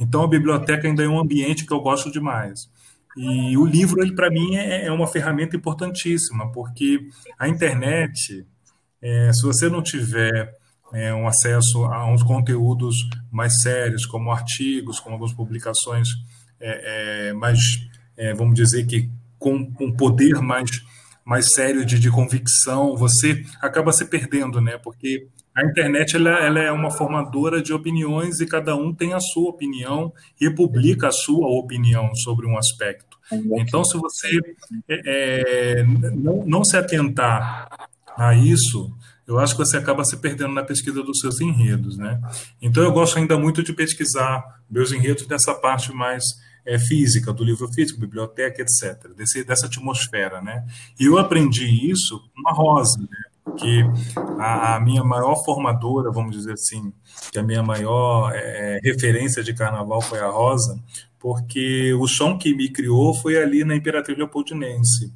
[0.00, 2.70] Então, a biblioteca ainda é um ambiente que eu gosto demais.
[3.20, 7.00] E o livro, ele para mim é, é, uma ferramenta importantíssima, porque
[7.36, 8.46] a internet,
[9.02, 10.54] é, se você não tiver
[10.92, 12.94] é, um acesso a uns conteúdos
[13.28, 16.06] mais sérios, como artigos, como algumas publicações
[16.60, 17.58] é, é, mais,
[18.36, 20.70] vamos dizer que com um poder mais,
[21.24, 24.78] mais sério de, de convicção, você acaba se perdendo, né?
[24.78, 25.26] Porque
[25.56, 29.50] a internet ela, ela, é uma formadora de opiniões e cada um tem a sua
[29.50, 33.07] opinião e publica a sua opinião sobre um aspecto.
[33.32, 34.40] Então, se você
[34.88, 38.92] é, não, não se atentar a isso,
[39.26, 42.18] eu acho que você acaba se perdendo na pesquisa dos seus enredos, né?
[42.62, 46.24] Então eu gosto ainda muito de pesquisar meus enredos dessa parte mais
[46.64, 50.66] é, física, do livro físico, biblioteca, etc., desse, dessa atmosfera, né?
[50.98, 53.28] E eu aprendi isso com a Rosa, né?
[53.44, 53.82] Porque
[54.38, 56.92] a, a, minha maior formadora, vamos dizer assim,
[57.32, 60.78] que a minha maior é, referência de carnaval foi a Rosa,
[61.18, 65.12] porque o som que me criou foi ali na Imperatriz Leopoldinense.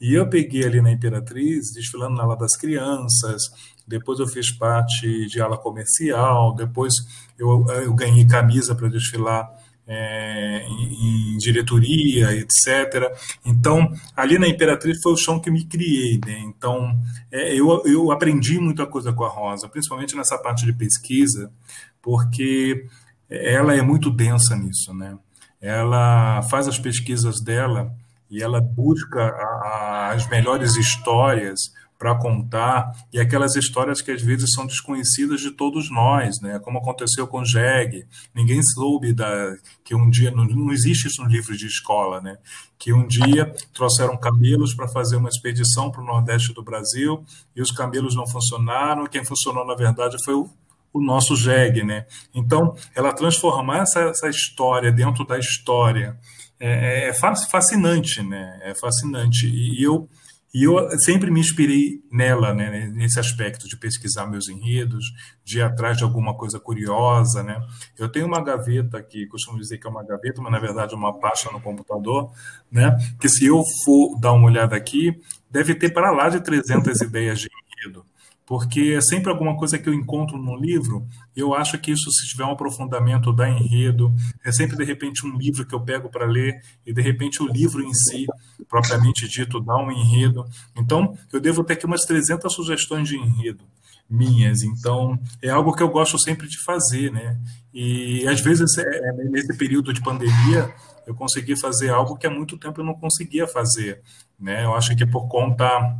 [0.00, 3.42] E eu peguei ali na Imperatriz, desfilando na ala das crianças,
[3.86, 6.94] depois eu fiz parte de ala comercial, depois
[7.38, 9.50] eu, eu ganhei camisa para desfilar
[9.86, 13.12] é, em, em, diretoria, etc.
[13.44, 16.20] Então, ali na Imperatriz foi o chão que me criei.
[16.24, 16.38] Né?
[16.46, 16.96] Então,
[17.30, 21.52] é, eu, eu aprendi muita coisa com a Rosa, principalmente nessa parte de pesquisa,
[22.00, 22.86] porque
[23.28, 24.94] ela é muito densa nisso.
[24.94, 25.18] Né?
[25.60, 27.94] Ela faz as pesquisas dela
[28.30, 31.58] e ela busca a, a, as melhores histórias
[32.00, 36.58] para contar e aquelas histórias que às vezes são desconhecidas de todos nós, né?
[36.58, 41.28] Como aconteceu com Jeg, ninguém soube da que um dia não, não existe isso no
[41.28, 42.38] livro de escola, né?
[42.78, 47.22] Que um dia trouxeram camelos para fazer uma expedição para o nordeste do Brasil
[47.54, 49.06] e os camelos não funcionaram.
[49.06, 50.48] Quem funcionou na verdade foi o
[50.92, 52.06] o nosso Jeg, né?
[52.34, 56.18] Então, ela transformar essa, essa história dentro da história
[56.58, 58.60] é, é, é fascinante, né?
[58.62, 59.46] É fascinante.
[59.46, 60.08] E eu,
[60.52, 62.88] e eu sempre me inspirei nela, né?
[62.92, 65.04] Nesse aspecto de pesquisar meus enredos,
[65.44, 67.60] de ir atrás de alguma coisa curiosa, né?
[67.96, 70.96] Eu tenho uma gaveta aqui, costumo dizer que é uma gaveta, mas na verdade é
[70.96, 72.32] uma pasta no computador,
[72.70, 72.96] né?
[73.20, 77.38] Que se eu for dar uma olhada aqui, deve ter para lá de 300 ideias
[77.38, 78.04] de enredo
[78.50, 82.26] porque é sempre alguma coisa que eu encontro no livro, eu acho que isso, se
[82.26, 84.12] tiver um aprofundamento da enredo,
[84.44, 87.46] é sempre de repente um livro que eu pego para ler, e de repente o
[87.46, 88.26] livro em si,
[88.68, 90.44] propriamente dito, dá um enredo.
[90.76, 93.62] Então, eu devo ter aqui umas 300 sugestões de enredo
[94.10, 97.38] minhas, então é algo que eu gosto sempre de fazer, né?
[97.72, 100.74] E às vezes, é, é, nesse período de pandemia,
[101.06, 104.02] eu consegui fazer algo que há muito tempo eu não conseguia fazer,
[104.40, 104.64] né?
[104.64, 105.96] Eu acho que por conta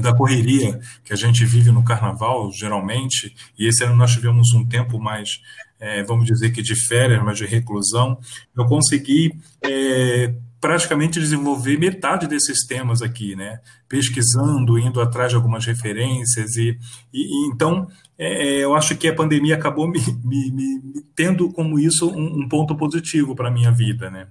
[0.00, 4.64] da correria que a gente vive no carnaval, geralmente, e esse ano nós tivemos um
[4.64, 5.40] tempo mais,
[5.78, 8.18] é, vamos dizer que de férias, mas de reclusão,
[8.56, 13.60] eu consegui é, praticamente desenvolver metade desses temas aqui, né?
[13.88, 16.78] Pesquisando, indo atrás de algumas referências, e,
[17.12, 17.88] e, e então
[18.18, 22.48] é, eu acho que a pandemia acabou me, me, me tendo como isso um, um
[22.48, 24.28] ponto positivo para a minha vida, né?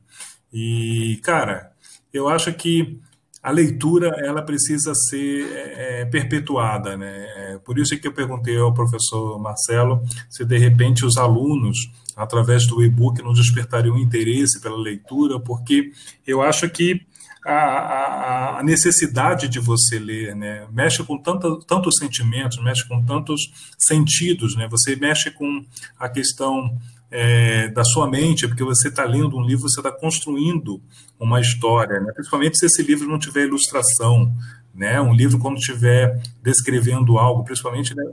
[0.54, 1.72] E, cara,
[2.14, 3.00] eu acho que
[3.42, 7.26] a leitura ela precisa ser é, é, perpetuada, né?
[7.36, 11.78] É, por isso é que eu perguntei ao professor Marcelo se de repente os alunos,
[12.16, 15.92] através do e-book, não despertariam interesse pela leitura, porque
[16.28, 17.02] eu acho que
[17.46, 20.68] a, a, a necessidade de você ler, né?
[20.72, 24.68] Mexe com tanto, tantos sentimentos, mexe com tantos sentidos, né?
[24.70, 25.66] Você mexe com
[25.98, 26.78] a questão
[27.12, 30.82] é, da sua mente, porque você está lendo um livro, você está construindo
[31.20, 32.12] uma história, né?
[32.14, 34.34] principalmente se esse livro não tiver ilustração,
[34.74, 35.02] né?
[35.02, 38.04] um livro quando estiver descrevendo algo, principalmente, né?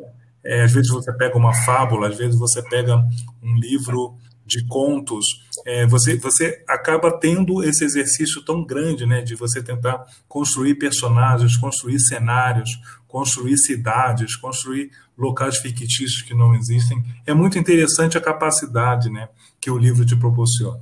[0.45, 2.97] é, às vezes você pega uma fábula, às vezes você pega
[3.43, 5.27] um livro de contos,
[5.67, 11.57] é, você, você acaba tendo esse exercício tão grande né, de você tentar construir personagens,
[11.57, 12.71] construir cenários,
[13.09, 17.03] construir cidades, construir locais fictícios que não existem.
[17.27, 19.29] É muito interessante a capacidade né,
[19.61, 20.81] que o livro te proporciona.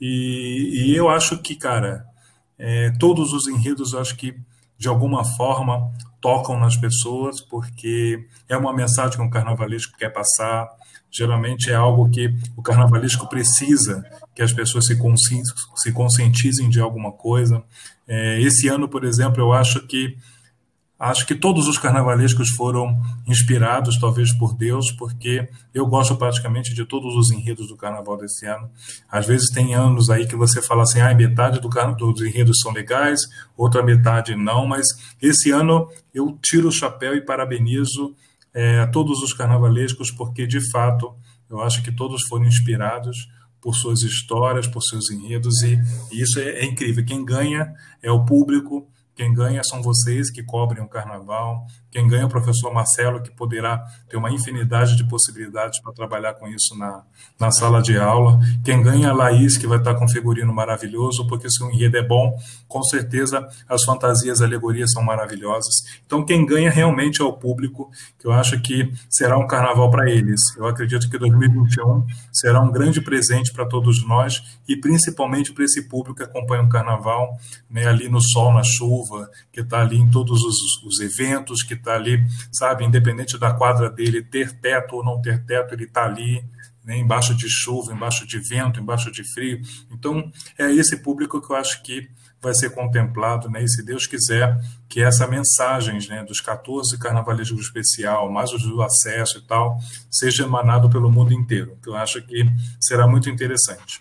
[0.00, 2.04] E, e eu acho que, cara,
[2.58, 4.34] é, todos os enredos, acho que
[4.78, 10.68] de alguma forma tocam nas pessoas, porque é uma mensagem que um carnavalesco quer passar.
[11.10, 14.04] Geralmente é algo que o carnavalesco precisa
[14.34, 14.96] que as pessoas se,
[15.76, 17.62] se conscientizem de alguma coisa.
[18.06, 20.16] É, esse ano, por exemplo, eu acho que
[21.00, 26.84] Acho que todos os carnavalescos foram inspirados, talvez por Deus, porque eu gosto praticamente de
[26.84, 28.70] todos os enredos do carnaval desse ano.
[29.10, 32.70] Às vezes tem anos aí que você fala assim, ah, metade do, dos enredos são
[32.70, 33.22] legais,
[33.56, 34.84] outra metade não, mas
[35.22, 38.14] esse ano eu tiro o chapéu e parabenizo
[38.52, 41.14] é, todos os carnavalescos, porque de fato
[41.48, 43.26] eu acho que todos foram inspirados
[43.58, 45.78] por suas histórias, por seus enredos, e,
[46.12, 47.02] e isso é, é incrível.
[47.06, 47.72] Quem ganha
[48.02, 48.86] é o público
[49.20, 51.66] quem ganha são vocês que cobrem o carnaval.
[51.90, 56.32] Quem ganha é o professor Marcelo, que poderá ter uma infinidade de possibilidades para trabalhar
[56.34, 57.02] com isso na,
[57.38, 58.40] na sala de aula.
[58.64, 61.70] Quem ganha é a Laís, que vai estar com um figurino maravilhoso, porque se o
[61.70, 62.34] enredo é bom,
[62.66, 65.74] com certeza as fantasias, alegorias são maravilhosas.
[66.06, 70.08] Então, quem ganha realmente é o público, que eu acho que será um carnaval para
[70.08, 70.40] eles.
[70.56, 75.88] Eu acredito que 2021 será um grande presente para todos nós e principalmente para esse
[75.88, 77.36] público que acompanha o carnaval,
[77.68, 81.62] né, ali no sol, na chuva chuva, que está ali em todos os, os eventos,
[81.62, 85.84] que está ali, sabe, independente da quadra dele ter teto ou não ter teto, ele
[85.84, 86.44] está ali,
[86.84, 89.60] né, embaixo de chuva, embaixo de vento, embaixo de frio.
[89.90, 92.08] Então, é esse público que eu acho que
[92.40, 94.58] vai ser contemplado, né, e se Deus quiser,
[94.88, 99.78] que essa mensagem né, dos 14 carnavalismo especial, mais os do acesso e tal,
[100.10, 102.46] seja emanado pelo mundo inteiro, que eu acho que
[102.80, 104.00] será muito interessante.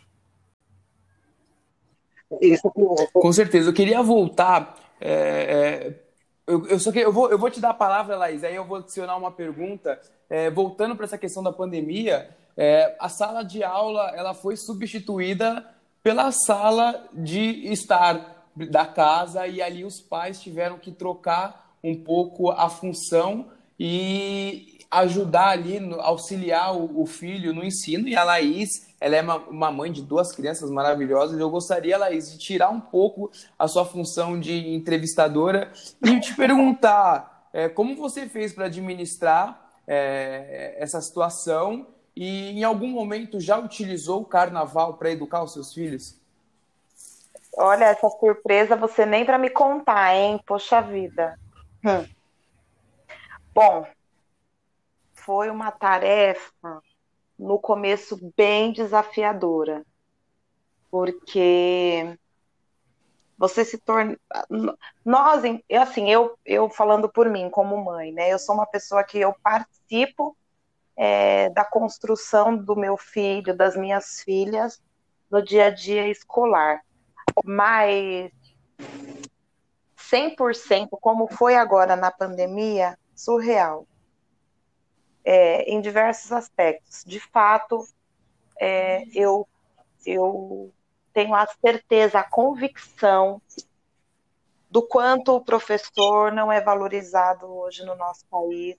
[3.11, 3.69] Com certeza.
[3.69, 5.99] Eu queria voltar é, é,
[6.47, 8.65] eu, eu, só que eu vou, eu vou te dar a palavra, Laís, aí eu
[8.65, 9.99] vou adicionar uma pergunta.
[10.29, 15.65] É, voltando para essa questão da pandemia, é, a sala de aula ela foi substituída
[16.03, 22.51] pela sala de estar da casa e ali os pais tiveram que trocar um pouco
[22.51, 23.47] a função
[23.79, 28.07] e ajudar ali, auxiliar o, o filho no ensino.
[28.07, 31.39] E a Laís ela é uma, uma, mãe de duas crianças maravilhosas.
[31.39, 35.71] Eu gostaria, Laís, de tirar um pouco a sua função de entrevistadora
[36.03, 42.89] e te perguntar é, como você fez para administrar é, essa situação e em algum
[42.89, 46.19] momento já utilizou o carnaval para educar os seus filhos?
[47.57, 50.39] Olha, essa surpresa você nem para me contar, hein?
[50.45, 51.39] Poxa vida.
[51.83, 52.05] Hum.
[53.53, 53.87] Bom,
[55.29, 56.81] foi uma tarefa
[57.37, 59.85] no começo bem desafiadora,
[60.89, 62.17] porque
[63.37, 64.17] você se torna
[65.05, 65.43] nós
[65.79, 69.31] assim eu eu falando por mim como mãe né eu sou uma pessoa que eu
[69.43, 70.35] participo
[70.97, 74.81] é, da construção do meu filho das minhas filhas
[75.29, 76.81] no dia a dia escolar.
[77.45, 78.31] Mas
[79.95, 83.85] 100% como foi agora na pandemia surreal
[85.29, 87.03] é, em diversos aspectos.
[87.05, 87.87] De fato,
[88.59, 89.47] é, eu,
[90.03, 90.73] eu
[91.13, 93.39] tenho a certeza, a convicção
[94.71, 98.75] do quanto o professor não é valorizado hoje no nosso país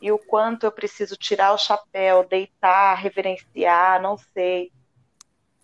[0.00, 4.70] e o quanto eu preciso tirar o chapéu, deitar, reverenciar, não sei,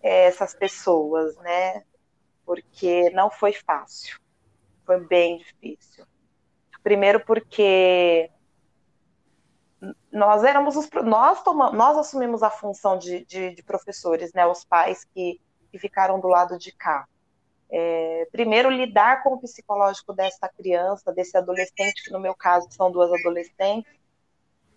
[0.01, 1.85] é, essas pessoas, né?
[2.45, 4.19] Porque não foi fácil,
[4.85, 6.05] foi bem difícil.
[6.83, 8.29] Primeiro porque
[10.11, 14.65] nós éramos os nós tomamos, nós assumimos a função de, de, de, professores, né, os
[14.65, 15.39] pais que,
[15.71, 17.07] que ficaram do lado de cá.
[17.71, 22.91] É, primeiro lidar com o psicológico dessa criança, desse adolescente, que no meu caso são
[22.91, 23.91] duas adolescentes,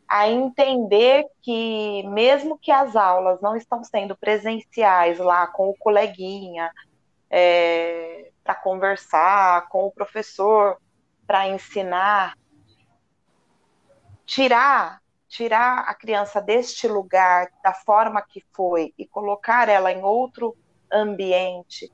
[0.06, 6.70] a entender que mesmo que as aulas não estão sendo presenciais lá com o coleguinha
[7.30, 10.76] é, para conversar, com o professor
[11.26, 12.36] para ensinar,
[14.26, 15.01] tirar
[15.32, 20.54] tirar a criança deste lugar da forma que foi e colocar ela em outro
[20.92, 21.90] ambiente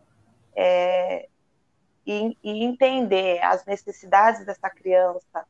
[0.57, 1.29] é,
[2.05, 5.47] e, e, entender as necessidades dessa criança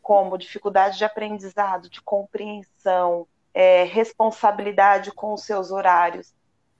[0.00, 6.32] como dificuldade de aprendizado, de compreensão, é, responsabilidade com os seus horários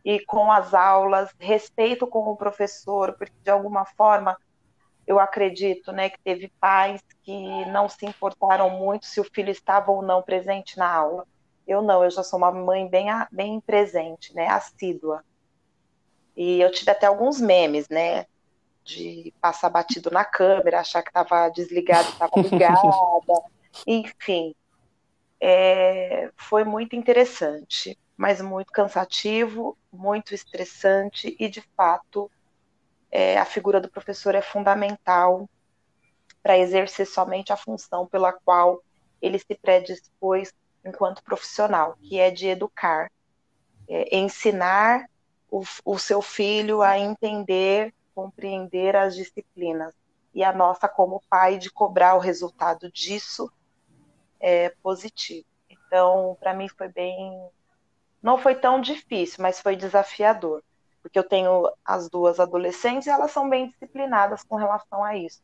[0.04, 4.38] e com as aulas, respeito com o professor, porque de alguma forma
[5.06, 9.90] eu acredito, né, que teve pais que não se importaram muito se o filho estava
[9.90, 11.26] ou não presente na aula.
[11.66, 15.24] Eu não, eu já sou uma mãe bem, bem presente, né, assídua.
[16.36, 18.26] E eu tive até alguns memes, né,
[18.84, 22.78] de passar batido na câmera, achar que estava desligado, estava ligada,
[23.86, 24.54] enfim.
[25.40, 32.30] É, foi muito interessante, mas muito cansativo, muito estressante e, de fato,
[33.14, 35.48] é, a figura do professor é fundamental
[36.42, 38.82] para exercer somente a função pela qual
[39.22, 40.52] ele se predispôs
[40.84, 43.08] enquanto profissional, que é de educar,
[43.88, 45.08] é, ensinar
[45.48, 49.94] o, o seu filho a entender, compreender as disciplinas.
[50.34, 53.48] e a nossa como pai de cobrar o resultado disso
[54.40, 55.46] é positivo.
[55.70, 57.48] Então, para mim foi bem,
[58.20, 60.64] não foi tão difícil, mas foi desafiador,
[61.04, 65.42] porque eu tenho as duas adolescentes e elas são bem disciplinadas com relação a isso.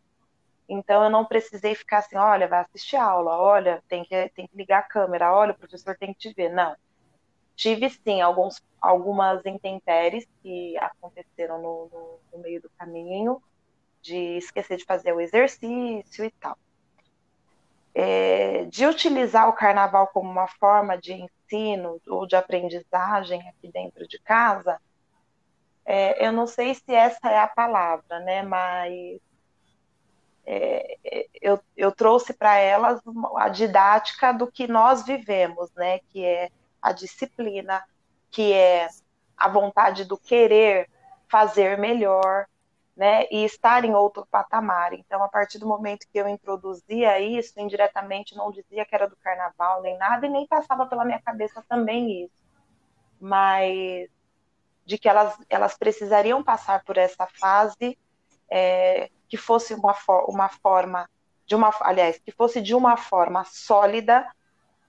[0.66, 4.56] Então eu não precisei ficar assim, olha, vai assistir aula, olha, tem que, tem que
[4.56, 6.48] ligar a câmera, olha, o professor tem que te ver.
[6.48, 6.74] Não.
[7.54, 13.42] Tive sim alguns, algumas intempéries que aconteceram no, no, no meio do caminho,
[14.00, 16.56] de esquecer de fazer o exercício e tal.
[17.94, 24.08] É, de utilizar o carnaval como uma forma de ensino ou de aprendizagem aqui dentro
[24.08, 24.80] de casa,
[25.92, 28.42] é, eu não sei se essa é a palavra, né?
[28.42, 29.20] Mas
[30.46, 30.96] é,
[31.42, 33.00] eu, eu trouxe para elas
[33.36, 35.98] a didática do que nós vivemos, né?
[36.10, 36.48] Que é
[36.80, 37.82] a disciplina,
[38.30, 38.88] que é
[39.36, 40.88] a vontade do querer
[41.28, 42.46] fazer melhor,
[42.96, 43.26] né?
[43.28, 44.92] E estar em outro patamar.
[44.92, 49.16] Então, a partir do momento que eu introduzia isso, indiretamente não dizia que era do
[49.16, 52.34] carnaval nem nada, e nem passava pela minha cabeça também isso.
[53.20, 54.08] Mas
[54.84, 57.98] de que elas, elas precisariam passar por essa fase
[58.50, 59.94] é, que fosse uma,
[60.26, 61.08] uma forma
[61.46, 64.24] de uma, aliás, que fosse de uma forma sólida,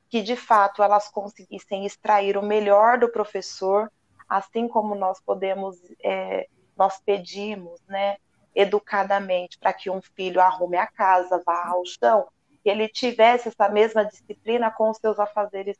[0.10, 3.92] que de fato elas conseguissem extrair o melhor do professor,
[4.30, 8.18] assim como nós podemos, é, nós pedimos, né,
[8.54, 12.28] educadamente, para que um filho arrume a casa, vá ao chão,
[12.64, 15.80] que ele tivesse essa mesma disciplina com os seus afazeres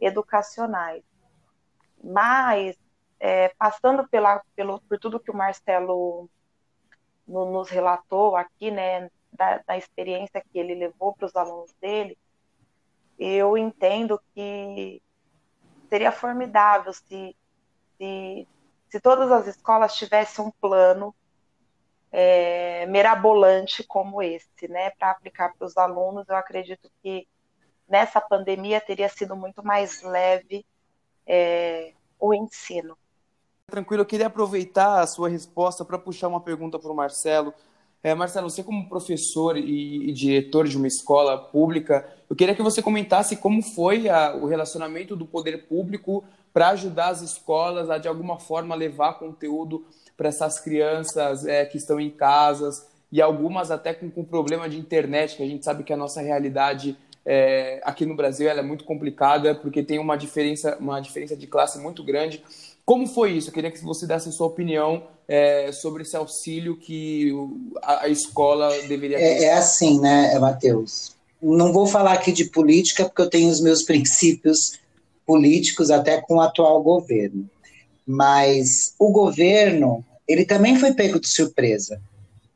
[0.00, 1.02] educacionais.
[2.02, 2.76] Mas,
[3.18, 6.28] é, passando pela, pelo, por tudo que o Marcelo
[7.26, 12.16] no, nos relatou aqui, né, da, da experiência que ele levou para os alunos dele,
[13.18, 15.02] eu entendo que
[15.88, 17.36] seria formidável se,
[17.96, 18.48] se,
[18.88, 21.14] se todas as escolas tivessem um plano
[22.10, 26.28] é, mirabolante como esse, né, para aplicar para os alunos.
[26.28, 27.26] Eu acredito que
[27.88, 30.64] nessa pandemia teria sido muito mais leve
[31.26, 32.96] é, o ensino.
[33.66, 37.52] Tranquilo, eu queria aproveitar a sua resposta para puxar uma pergunta para o Marcelo.
[38.02, 42.62] É, Marcelo, você como professor e, e, diretor de uma escola pública, eu queria que
[42.62, 47.96] você comentasse como foi a, o relacionamento do poder público para ajudar as escolas a,
[47.96, 49.84] de alguma forma, levar conteúdo
[50.16, 54.78] para essas crianças é, que estão em casas e algumas até com, com problema de
[54.78, 58.84] internet, que a gente sabe que a nossa realidade é, aqui no Brasil é muito
[58.84, 62.44] complicada, porque tem uma diferença, uma diferença de classe muito grande.
[62.84, 63.48] Como foi isso?
[63.48, 67.32] Eu queria que você desse a sua opinião é, sobre esse auxílio que
[67.82, 69.24] a, a escola deveria ter.
[69.24, 71.14] É, é assim, né, Matheus?
[71.40, 74.78] Não vou falar aqui de política, porque eu tenho os meus princípios
[75.26, 77.48] políticos até com o atual governo.
[78.06, 82.00] Mas o governo, ele também foi pego de surpresa.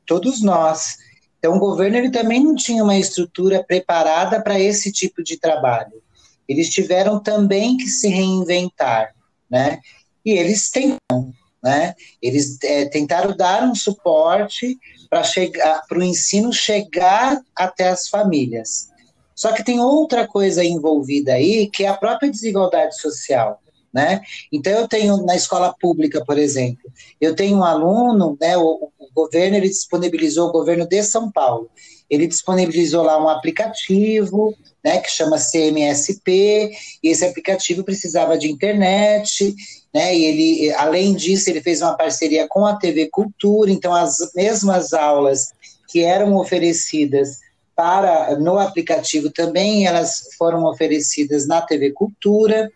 [0.04, 0.98] Todos nós.
[1.38, 6.02] Então, o governo ele também não tinha uma estrutura preparada para esse tipo de trabalho.
[6.46, 9.14] Eles tiveram também que se reinventar,
[9.50, 9.80] né?
[10.24, 11.94] E eles tentaram, né?
[12.20, 18.88] Eles é, tentaram dar um suporte para chegar, para o ensino chegar até as famílias.
[19.34, 23.60] Só que tem outra coisa envolvida aí, que é a própria desigualdade social.
[23.92, 24.20] Né?
[24.52, 29.08] Então eu tenho na escola pública, por exemplo, eu tenho um aluno, né, o, o,
[29.14, 31.70] governo ele disponibilizou, o governo de São Paulo,
[32.08, 34.54] ele disponibilizou lá um aplicativo,
[34.84, 36.70] né, que chama CMSP,
[37.02, 39.54] e esse aplicativo precisava de internet,
[39.92, 40.14] né?
[40.14, 44.92] E ele, além disso, ele fez uma parceria com a TV Cultura, então as mesmas
[44.92, 45.52] aulas
[45.88, 47.38] que eram oferecidas
[47.74, 52.70] para no aplicativo também elas foram oferecidas na TV Cultura.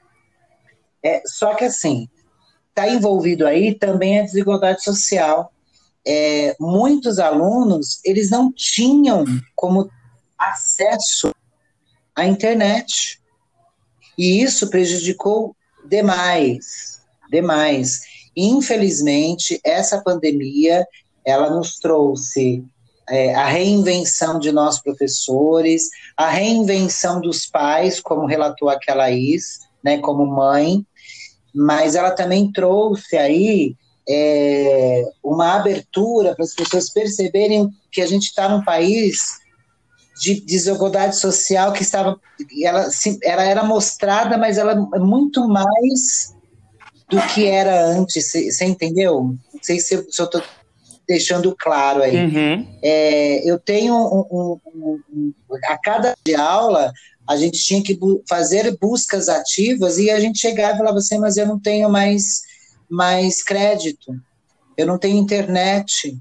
[1.03, 2.09] É, só que assim,
[2.69, 5.53] está envolvido aí também a desigualdade social.
[6.07, 9.91] É, muitos alunos eles não tinham como
[10.39, 11.33] acesso
[12.15, 13.21] à internet
[14.19, 15.55] e isso prejudicou
[15.85, 17.02] demais
[17.33, 18.01] demais.
[18.37, 20.87] Infelizmente, essa pandemia
[21.25, 22.65] ela nos trouxe
[23.09, 25.85] é, a reinvenção de nós professores,
[26.17, 30.85] a reinvenção dos pais, como relatou aquela Laís, né, como mãe,
[31.55, 33.75] mas ela também trouxe aí
[34.09, 39.41] é, uma abertura para as pessoas perceberem que a gente está num país
[40.21, 42.19] de desigualdade social que estava,
[42.63, 42.89] ela,
[43.25, 46.33] ela era mostrada, mas ela é muito mais
[47.13, 49.37] do que era antes, você entendeu?
[49.53, 50.43] Não sei se, eu estou
[51.07, 52.17] deixando claro aí.
[52.17, 52.67] Uhum.
[52.83, 55.33] É, eu tenho um, um, um,
[55.67, 56.91] a cada aula
[57.29, 61.19] a gente tinha que bu fazer buscas ativas e a gente chegava e falava assim,
[61.19, 62.43] mas eu não tenho mais,
[62.91, 64.13] mais crédito,
[64.77, 66.17] eu não tenho internet,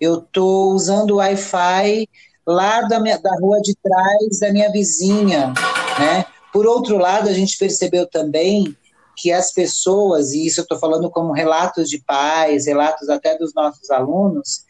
[0.00, 2.06] eu estou usando o Wi-Fi
[2.46, 5.52] lá da, minha, da rua de trás da minha vizinha,
[5.98, 6.26] né?
[6.52, 8.76] Por outro lado, a gente percebeu também
[9.16, 13.54] que as pessoas, e isso eu estou falando como relatos de pais, relatos até dos
[13.54, 14.64] nossos alunos,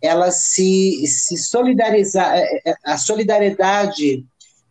[0.00, 4.24] elas se, se solidarizar, é, é, a solidariedade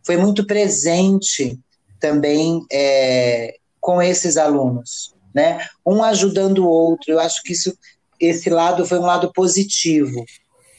[0.04, 1.58] foi muito presente
[2.00, 5.66] também é, com esses alunos, né?
[5.84, 7.12] Um ajudando o outro.
[7.12, 7.76] Eu acho que isso,
[8.20, 10.24] esse lado foi um lado positivo,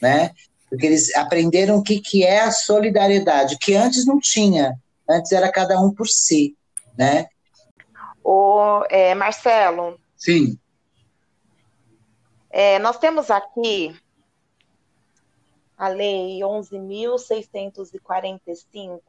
[0.02, 0.32] né?
[0.70, 4.78] Porque eles aprenderam o que, que é a solidariedade, que antes não tinha.
[5.10, 6.56] Antes era cada um por si,
[6.98, 7.28] né?
[8.30, 9.98] O é, Marcelo.
[10.18, 10.60] Sim.
[12.50, 13.98] É, nós temos aqui
[15.78, 19.02] a Lei 11.645,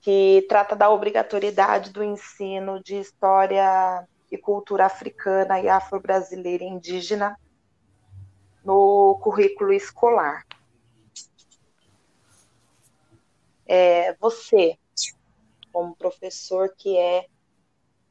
[0.00, 7.36] que trata da obrigatoriedade do ensino de história e cultura africana e afro-brasileira indígena
[8.64, 10.46] no currículo escolar.
[13.66, 14.78] É, você,
[15.72, 17.26] como professor que é,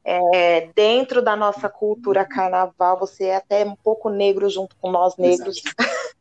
[0.04, 5.16] é, dentro da nossa cultura carnaval, você é até um pouco negro junto com nós
[5.16, 5.62] negros.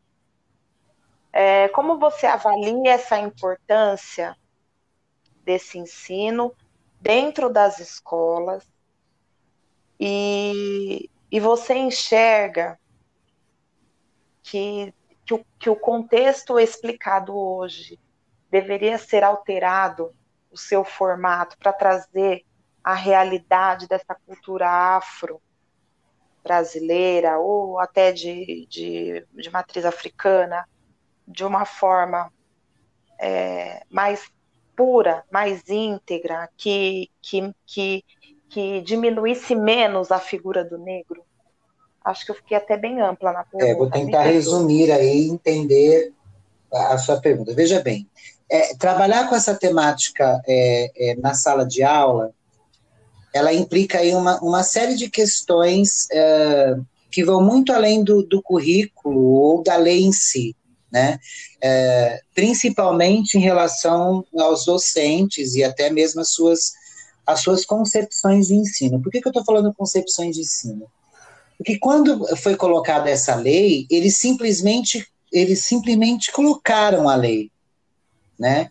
[1.36, 4.38] É, como você avalia essa importância
[5.44, 6.54] desse ensino
[7.02, 8.64] dentro das escolas
[10.00, 12.80] e, e você enxerga
[14.44, 14.94] que,
[15.26, 18.00] que, o, que o contexto explicado hoje
[18.52, 20.14] deveria ser alterado
[20.52, 22.46] o seu formato para trazer
[22.84, 25.42] a realidade dessa cultura afro
[26.44, 30.68] brasileira ou até de, de, de matriz africana
[31.26, 32.32] de uma forma
[33.20, 34.30] é, mais
[34.76, 38.04] pura, mais íntegra, que, que, que,
[38.50, 41.24] que diminuísse menos a figura do negro?
[42.04, 43.72] Acho que eu fiquei até bem ampla na pergunta.
[43.72, 46.12] É, vou tentar resumir aí, entender
[46.74, 47.54] a, a sua pergunta.
[47.54, 48.10] Veja bem,
[48.50, 52.34] é, trabalhar com essa temática é, é, na sala de aula,
[53.34, 56.76] ela implica aí uma, uma série de questões é,
[57.12, 60.56] que vão muito além do, do currículo ou da lei em si
[60.94, 61.20] né?
[61.60, 66.74] É, principalmente em relação aos docentes e até mesmo as suas,
[67.26, 69.02] as suas concepções de ensino.
[69.02, 70.86] Por que, que eu estou falando concepções de ensino?
[71.58, 77.50] Porque quando foi colocada essa lei, eles simplesmente, eles simplesmente colocaram a lei,
[78.38, 78.70] né?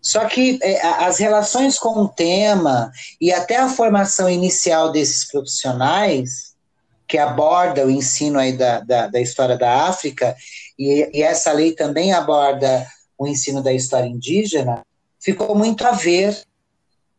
[0.00, 2.90] Só que é, as relações com o tema
[3.20, 6.54] e até a formação inicial desses profissionais,
[7.06, 10.36] que aborda o ensino aí da, da, da história da África,
[10.78, 12.86] e, e essa lei também aborda
[13.18, 14.84] o ensino da história indígena,
[15.18, 16.40] ficou muito a ver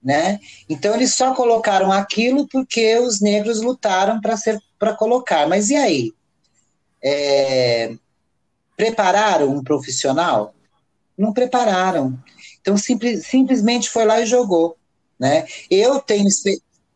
[0.01, 0.39] né?
[0.69, 5.47] Então eles só colocaram aquilo porque os negros lutaram para ser para colocar.
[5.47, 6.13] Mas e aí?
[7.03, 7.93] É,
[8.77, 10.53] prepararam um profissional?
[11.17, 12.17] Não prepararam.
[12.61, 14.75] Então simples, simplesmente foi lá e jogou,
[15.19, 15.45] né?
[15.69, 16.27] Eu tenho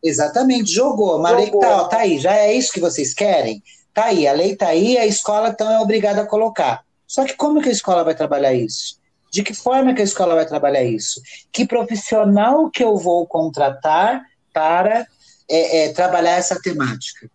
[0.02, 1.60] exatamente jogou, mas jogou.
[1.60, 3.62] Tá, tá aí, já é isso que vocês querem?
[3.92, 6.84] Tá aí, a lei tá aí, a escola então é obrigada a colocar.
[7.06, 8.98] Só que como que a escola vai trabalhar isso?
[9.32, 11.20] De que forma que a escola vai trabalhar isso?
[11.52, 15.06] Que profissional que eu vou contratar para
[15.48, 17.30] é, é, trabalhar essa temática?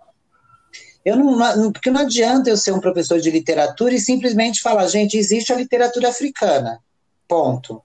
[1.03, 4.87] Eu não, não, porque não adianta eu ser um professor de literatura e simplesmente falar,
[4.87, 6.79] gente, existe a literatura africana.
[7.27, 7.81] Ponto.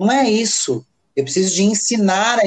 [0.00, 0.84] Não é isso.
[1.14, 2.42] Eu preciso de ensinar a,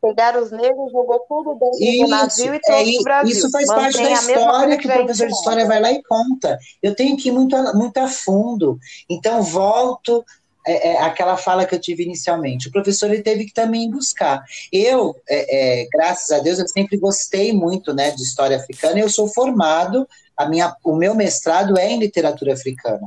[0.00, 3.36] pegaram os negros, jogou tudo dentro isso, do navio e trouxe é, o Brasil.
[3.36, 6.58] Isso faz Mantém parte da história que o professor de história vai lá e conta.
[6.82, 8.78] Eu tenho que ir muito a, muito a fundo.
[9.08, 10.24] Então, volto
[10.66, 12.68] é, é, aquela fala que eu tive inicialmente.
[12.68, 14.42] O professor ele teve que também buscar.
[14.72, 18.98] Eu, é, é, graças a Deus, eu sempre gostei muito né, de história africana.
[18.98, 23.06] Eu sou formado, a minha, o meu mestrado é em literatura africana.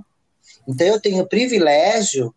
[0.67, 2.33] Então, eu tenho o privilégio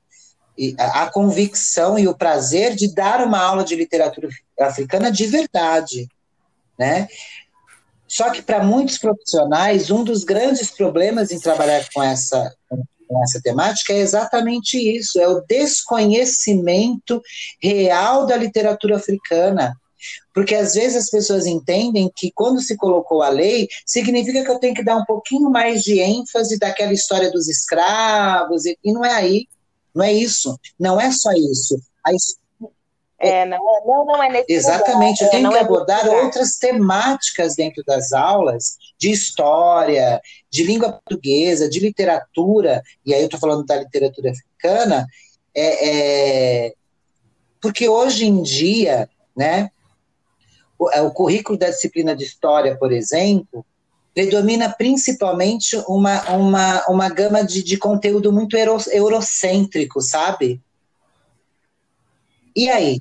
[0.79, 4.29] a convicção e o prazer de dar uma aula de literatura
[4.59, 6.09] africana de verdade,
[6.79, 7.09] né?
[8.09, 13.41] Só que para muitos profissionais, um dos grandes problemas em trabalhar com essa, com essa
[13.43, 17.21] temática é exatamente isso: é o desconhecimento
[17.61, 19.77] real da literatura africana.
[20.33, 24.59] Porque às vezes as pessoas entendem que quando se colocou a lei, significa que eu
[24.59, 29.05] tenho que dar um pouquinho mais de ênfase daquela história dos escravos, e, e não
[29.05, 29.47] é aí.
[29.97, 30.59] Não é isso.
[30.79, 31.81] Não é só isso.
[32.05, 32.13] A
[33.19, 35.27] é, não, não, não é nesse Exatamente, lugar.
[35.27, 40.21] eu tenho é, que é abordar outras temáticas dentro das aulas de história,
[40.51, 45.07] de língua portuguesa, de literatura, e aí eu estou falando da literatura africana,
[45.55, 46.75] é, é,
[47.59, 49.71] porque hoje em dia, né,
[50.79, 53.65] o, é, o currículo da disciplina de história, por exemplo,
[54.17, 60.59] predomina principalmente uma, uma, uma gama de, de conteúdo muito euro, eurocêntrico, sabe?
[62.57, 62.99] E aí?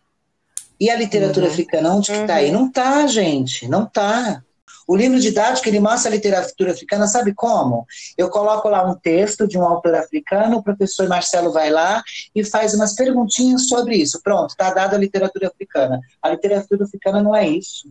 [0.77, 1.51] E a literatura uhum.
[1.53, 2.47] africana, onde que tá aí?
[2.47, 2.63] Uhum.
[2.63, 4.43] Não tá, gente, não tá.
[4.85, 7.87] O livro didático, ele mostra a literatura africana, sabe como?
[8.17, 12.03] Eu coloco lá um texto de um autor africano, o professor Marcelo vai lá
[12.35, 14.19] e faz umas perguntinhas sobre isso.
[14.21, 16.01] Pronto, está dada a literatura africana.
[16.21, 17.87] A literatura africana não é isso.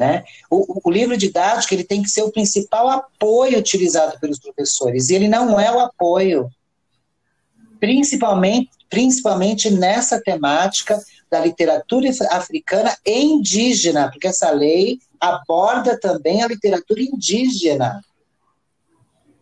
[0.00, 0.24] Né?
[0.50, 5.14] O, o, livro didático ele tem que ser o principal apoio utilizado pelos professores, e
[5.14, 6.48] ele não é o apoio.
[7.78, 10.98] Principalmente, principalmente nessa temática
[11.30, 18.02] da literatura africana e indígena, porque essa lei aborda também a literatura indígena.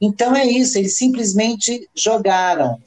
[0.00, 2.82] Então é isso, eles simplesmente jogaram,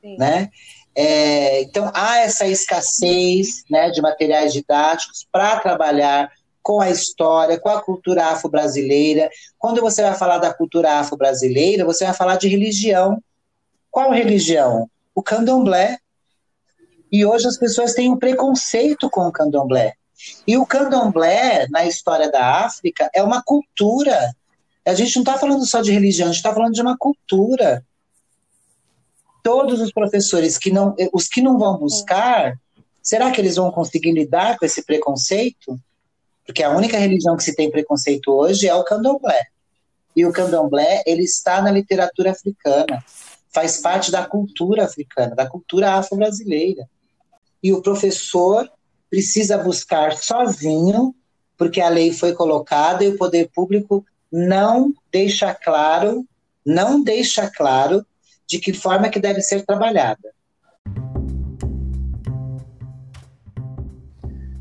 [0.00, 0.16] Sim.
[0.16, 0.48] né?
[0.94, 6.30] É, então há essa escassez né, de materiais didáticos para trabalhar
[6.66, 9.30] com a história, com a cultura afro-brasileira.
[9.56, 13.22] Quando você vai falar da cultura afro-brasileira, você vai falar de religião.
[13.88, 14.90] Qual religião?
[15.14, 16.00] O candomblé.
[17.12, 19.94] E hoje as pessoas têm um preconceito com o candomblé.
[20.44, 24.34] E o candomblé, na história da África, é uma cultura.
[24.84, 27.84] A gente não está falando só de religião, a gente está falando de uma cultura.
[29.40, 32.58] Todos os professores que não, os que não vão buscar,
[33.00, 35.78] será que eles vão conseguir lidar com esse preconceito?
[36.46, 39.46] Porque a única religião que se tem preconceito hoje é o candomblé.
[40.14, 43.04] E o candomblé, ele está na literatura africana,
[43.52, 46.88] faz parte da cultura africana, da cultura afro-brasileira.
[47.62, 48.70] E o professor
[49.10, 51.14] precisa buscar sozinho,
[51.56, 56.24] porque a lei foi colocada e o poder público não deixa claro,
[56.64, 58.06] não deixa claro
[58.46, 60.35] de que forma que deve ser trabalhada.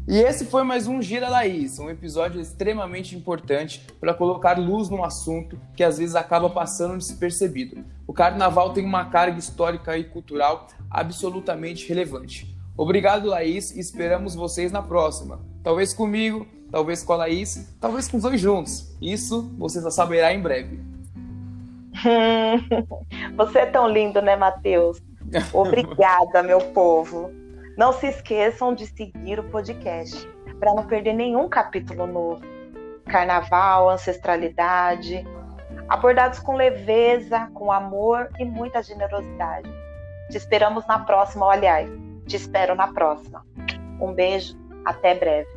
[0.08, 5.04] E esse foi mais um Gira Laís, um episódio extremamente importante para colocar luz num
[5.04, 7.84] assunto que às vezes acaba passando despercebido.
[8.06, 12.56] O carnaval tem uma carga histórica e cultural absolutamente relevante.
[12.78, 15.40] Obrigado, Laís, e esperamos vocês na próxima.
[15.64, 18.96] Talvez comigo, talvez com a Laís, talvez com os dois juntos.
[19.02, 20.80] Isso você já saberá em breve.
[23.38, 25.02] Você é tão lindo, né, Matheus?
[25.54, 27.32] Obrigada, meu povo.
[27.78, 30.26] Não se esqueçam de seguir o podcast
[30.60, 32.42] para não perder nenhum capítulo novo.
[33.06, 35.26] Carnaval, ancestralidade,
[35.90, 39.70] abordados com leveza, com amor e muita generosidade.
[40.30, 41.90] Te esperamos na próxima, aliás,
[42.26, 43.46] te espero na próxima.
[44.00, 45.50] Um beijo, até breve.